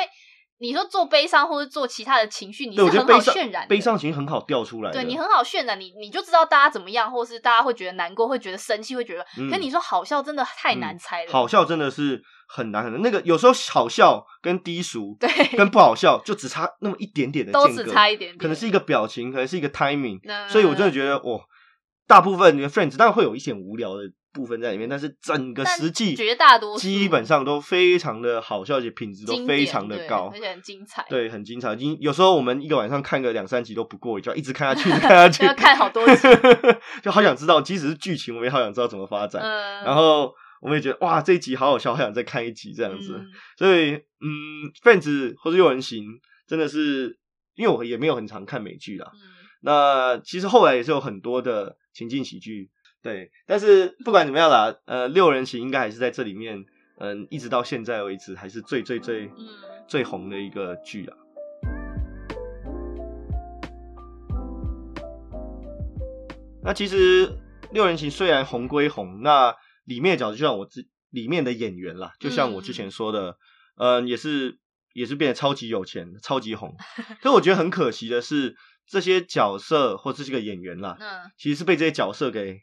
[0.62, 4.92] 你说做悲伤或者做其他的情绪，你是很好渲染，悲伤情绪很好调出来。
[4.92, 9.26] 对你很好渲染，你你就知道大家怎么样，或是大家会觉得难过，会觉得生气，会觉得。
[9.50, 11.32] 跟你说好笑真的太难猜了。
[11.32, 13.02] 好笑真的是很难很难。
[13.02, 20.20] 那个有时候好笑跟低俗，对，跟不好笑就只差那么一点点的都只差一点点，可能是一个表情，可能是一个 timing。
[20.50, 21.40] 所以我真的觉得，哇，
[22.10, 24.12] 大部分的 friends 当然会有一些无聊的。
[24.32, 31.04] 部分在里面，但是整个实际绝大多数基本上都非常的好笑，而且品质都非常的高，而且很精彩。
[31.10, 31.76] 对，很精彩。
[31.76, 36.28] 经有时候我们一个晚上看个两三集都不过瘾，就要一直看下去， 看下去，要看好多集，
[37.02, 39.42] 就好想知道，即使是剧情，我们也好想知道怎么发展。
[39.84, 40.32] 然后
[40.62, 43.20] 我们也觉得哇，这一集好好笑，好想再看一集这样子。
[43.58, 46.06] 所以，嗯，Friends 或者又人行
[46.48, 47.18] 真的是，
[47.56, 49.12] 因为我也没有很常看美剧啦。
[49.62, 52.70] 那其实后来也是有很多的情境喜剧。
[53.02, 56.64] 对，但是不管怎么样啦，呃，六人行应该还是在这里面，
[56.98, 59.30] 嗯，一直到现在为止还是最最最
[59.86, 61.18] 最红的一个剧啊。
[66.64, 67.38] 那其实
[67.72, 73.38] 六人行虽然红归红，那里面的角色就像我之里面的演员啦，就像我之前说的，
[73.78, 74.60] 嗯，也是
[74.94, 76.76] 也是变得超级有钱、超级红。
[77.24, 78.56] 可我觉得很可惜的是，
[78.90, 82.62] 这些角色或这些个演员啦，嗯，其实是被这些角色给。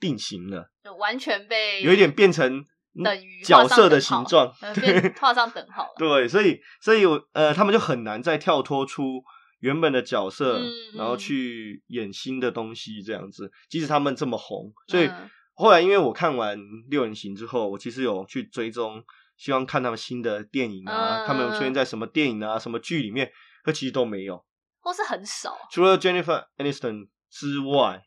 [0.00, 2.64] 定型了，就完全被有一点变成
[3.02, 5.94] 等于角色的形状，对， 画上等号了。
[5.98, 9.20] 对，所以，所以，我呃，他们就很难再跳脱出
[9.58, 10.60] 原本的角色，
[10.94, 13.50] 然后去演新的东西，这样子。
[13.68, 15.10] 即使他们这么红，所以
[15.54, 16.56] 后来，因为我看完
[16.88, 19.02] 《六人行》之后，我其实有去追踪，
[19.36, 23.32] 希望看他们新的电影啊，他们有出现在什么电影啊、什么剧里面，
[23.64, 24.44] 可其实都没有，
[24.80, 25.56] 或是很少。
[25.70, 28.02] 除了 Jennifer Aniston 之外。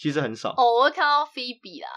[0.00, 1.88] 其实很少哦，我会看到菲比啦，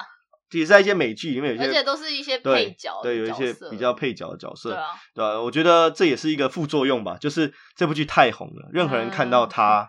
[0.50, 5.40] 也是在一些美剧里面，有些而且都是一些配角，对，有一些比较配角的角色，对啊，对吧？
[5.40, 9.88] 我觉得这也是一个副作用吧，就是这部剧太红了，任何人看到他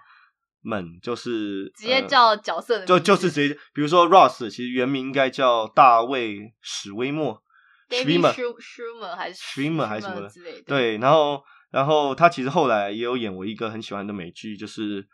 [0.61, 7.43] 们就是直接叫角色，就就是直接，比如说 Ross，其实原名应该叫大卫史威默
[7.89, 11.43] ，Schwimmer 还是 Schwimmer 还是什么之类的，对，然后
[11.73, 15.09] 然后他其实后来也有演我一个很喜欢的美剧，就是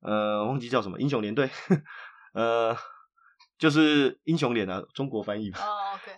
[0.00, 1.50] 呃，忘记叫什么英雄联队。
[2.32, 2.76] 呃，
[3.58, 5.60] 就是英雄脸的中国翻译吧，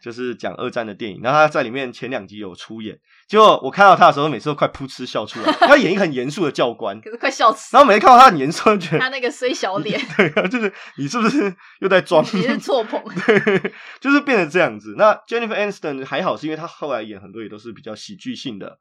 [0.01, 1.21] 就是讲二战的电影。
[1.23, 5.53] 然后他在里面前两集有出演，结果我看到他的时候，每次都快噗嗤笑出来。
[5.53, 7.77] 他演一个很严肃的教官， 可是快笑死。
[7.77, 12.25] 然后每次看到他很严肃，觉得他那个衰小脸， 对啊，就是你是不是又在装？
[12.33, 14.95] 你是错 捧，对，就是变成这样子。
[14.97, 18.79] 那 Jennifer Aniston 还好，是因为他后来演很多也都是比较喜剧性的，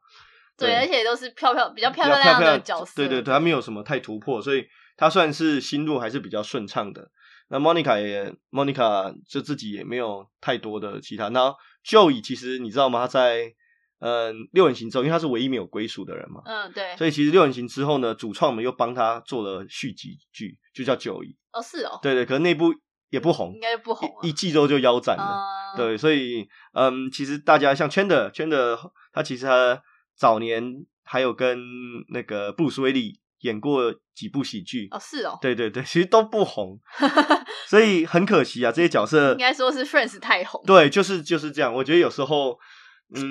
[0.58, 2.94] 对，而且都是漂漂比较漂亮亮的角色。
[2.96, 7.10] 对对对，他没有什么太突破，所以他算是心路还是比较顺畅的。
[7.48, 11.28] 那 Monica 也，Monica 就自己也没有太多的其他。
[11.28, 11.54] 那
[11.84, 13.00] Joey 其实你知道吗？
[13.00, 13.52] 他在
[14.00, 21.36] 嗯六人行之后，因为他是唯一没有归属的人嘛，嗯对，所以其实六人行之后呢，主创们又帮他做了续集剧，就叫 Joey。
[21.52, 22.74] 哦是哦，对对，可是那部
[23.10, 25.46] 也不红，应该不红，一季之后就腰斩了。
[25.76, 28.76] 对，所以嗯，其实大家像 Chandler，Chandler
[29.12, 29.80] 他其实他
[30.16, 31.58] 早年还有跟
[32.08, 33.20] 那个布鲁斯威利。
[33.40, 36.80] 演过几部喜剧哦，是哦，对对对，其实都不红，
[37.68, 38.72] 所以很可惜啊。
[38.72, 41.72] 这些角色应该说是 Friends 太红，对，就是就是这样。
[41.72, 42.58] 我觉得有时候，
[43.14, 43.22] 嗯，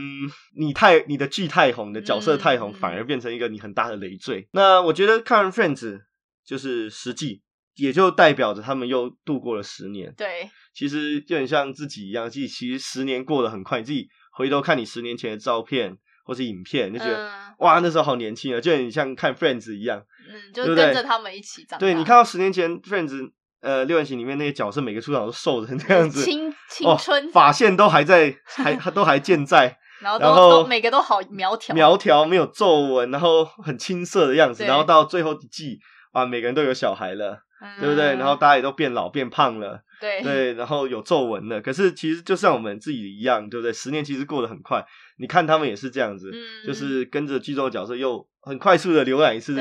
[0.56, 4.48] 你太你的剧太红，你的角色太红，反而变成一个你很大的累赘。
[4.52, 6.02] 那我觉得看完 Friends
[6.46, 7.42] 就是实际，
[7.76, 10.14] 也就代表着他们又度过了十年。
[10.16, 15.98] 对，其实就很像自己一样，自己其实十年过得很快，自己回头看你十年前的照片。
[16.26, 21.80] 或是影片，就觉得哇，那时候好年轻啊，就很像看 Friends 一样，嗯，就跟着他们一起长。
[21.80, 35.80] 对你看到十年前 Friends，呃，六人行里面那些角色，每个出场都瘦成这样子，青青春，发线都还在，还都还健在， 然后都每个都好苗条，苗条没有皱纹，然后很青涩的样子，然后到最后一季，
[36.12, 37.45] 啊，每个人都有小孩了，
[37.80, 38.16] 对不对？
[38.16, 39.84] 然后大家也都变老变胖了。
[40.02, 43.72] 对对，然后有皱纹了，可是其实就像我们自己一样，对不对？
[43.72, 44.86] 十年其实过得很快，
[45.18, 46.32] 你看他们也是这样子，
[46.68, 49.58] 就是跟着剧中的角色又很快速的浏览一次，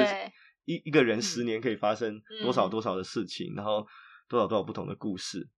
[0.65, 3.87] 一一个人十年可以发生多少多少的事情，然后
[4.29, 5.49] 多少多少不同的故事。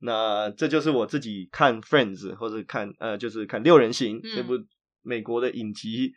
[0.00, 4.52] 那这就是我自己看 Friends 或者看呃，就是看六人行、嗯这部
[5.02, 6.12] 美国的影集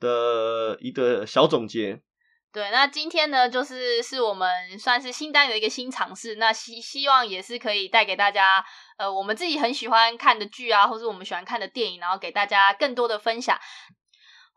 [0.00, 2.02] 的一个小总结。
[2.52, 8.64] 对，那今天呢，就是是我们算是新单元的一个新尝试，那希希望也是可以带给大家，
[8.96, 13.56] 呃，我们自己很喜欢看的剧啊，或是我们喜欢看的电影，然后给大家更多的分享。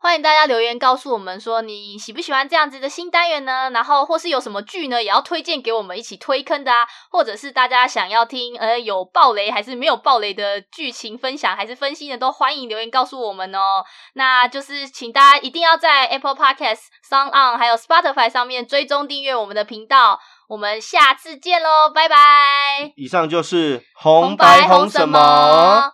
[0.04, 3.70] 欢迎大家留言告诉我们说你喜不喜欢这样子的新单元呢？
[3.70, 13.82] 然后或是有什么剧呢，也要推荐给我们一起推坑的啊，或者是大家想要听呃有暴雷还是没有暴雷的剧情分享还是分析的，都欢迎留言告诉我们哦。
[14.12, 20.20] 那就是请大家一定要在 Apple Podcast、Sound On 还有 Spotify 上面追踪订阅我们的频道。
[20.48, 22.92] 我们下次见喽，拜拜。
[22.96, 25.93] 以上就是红白红什么。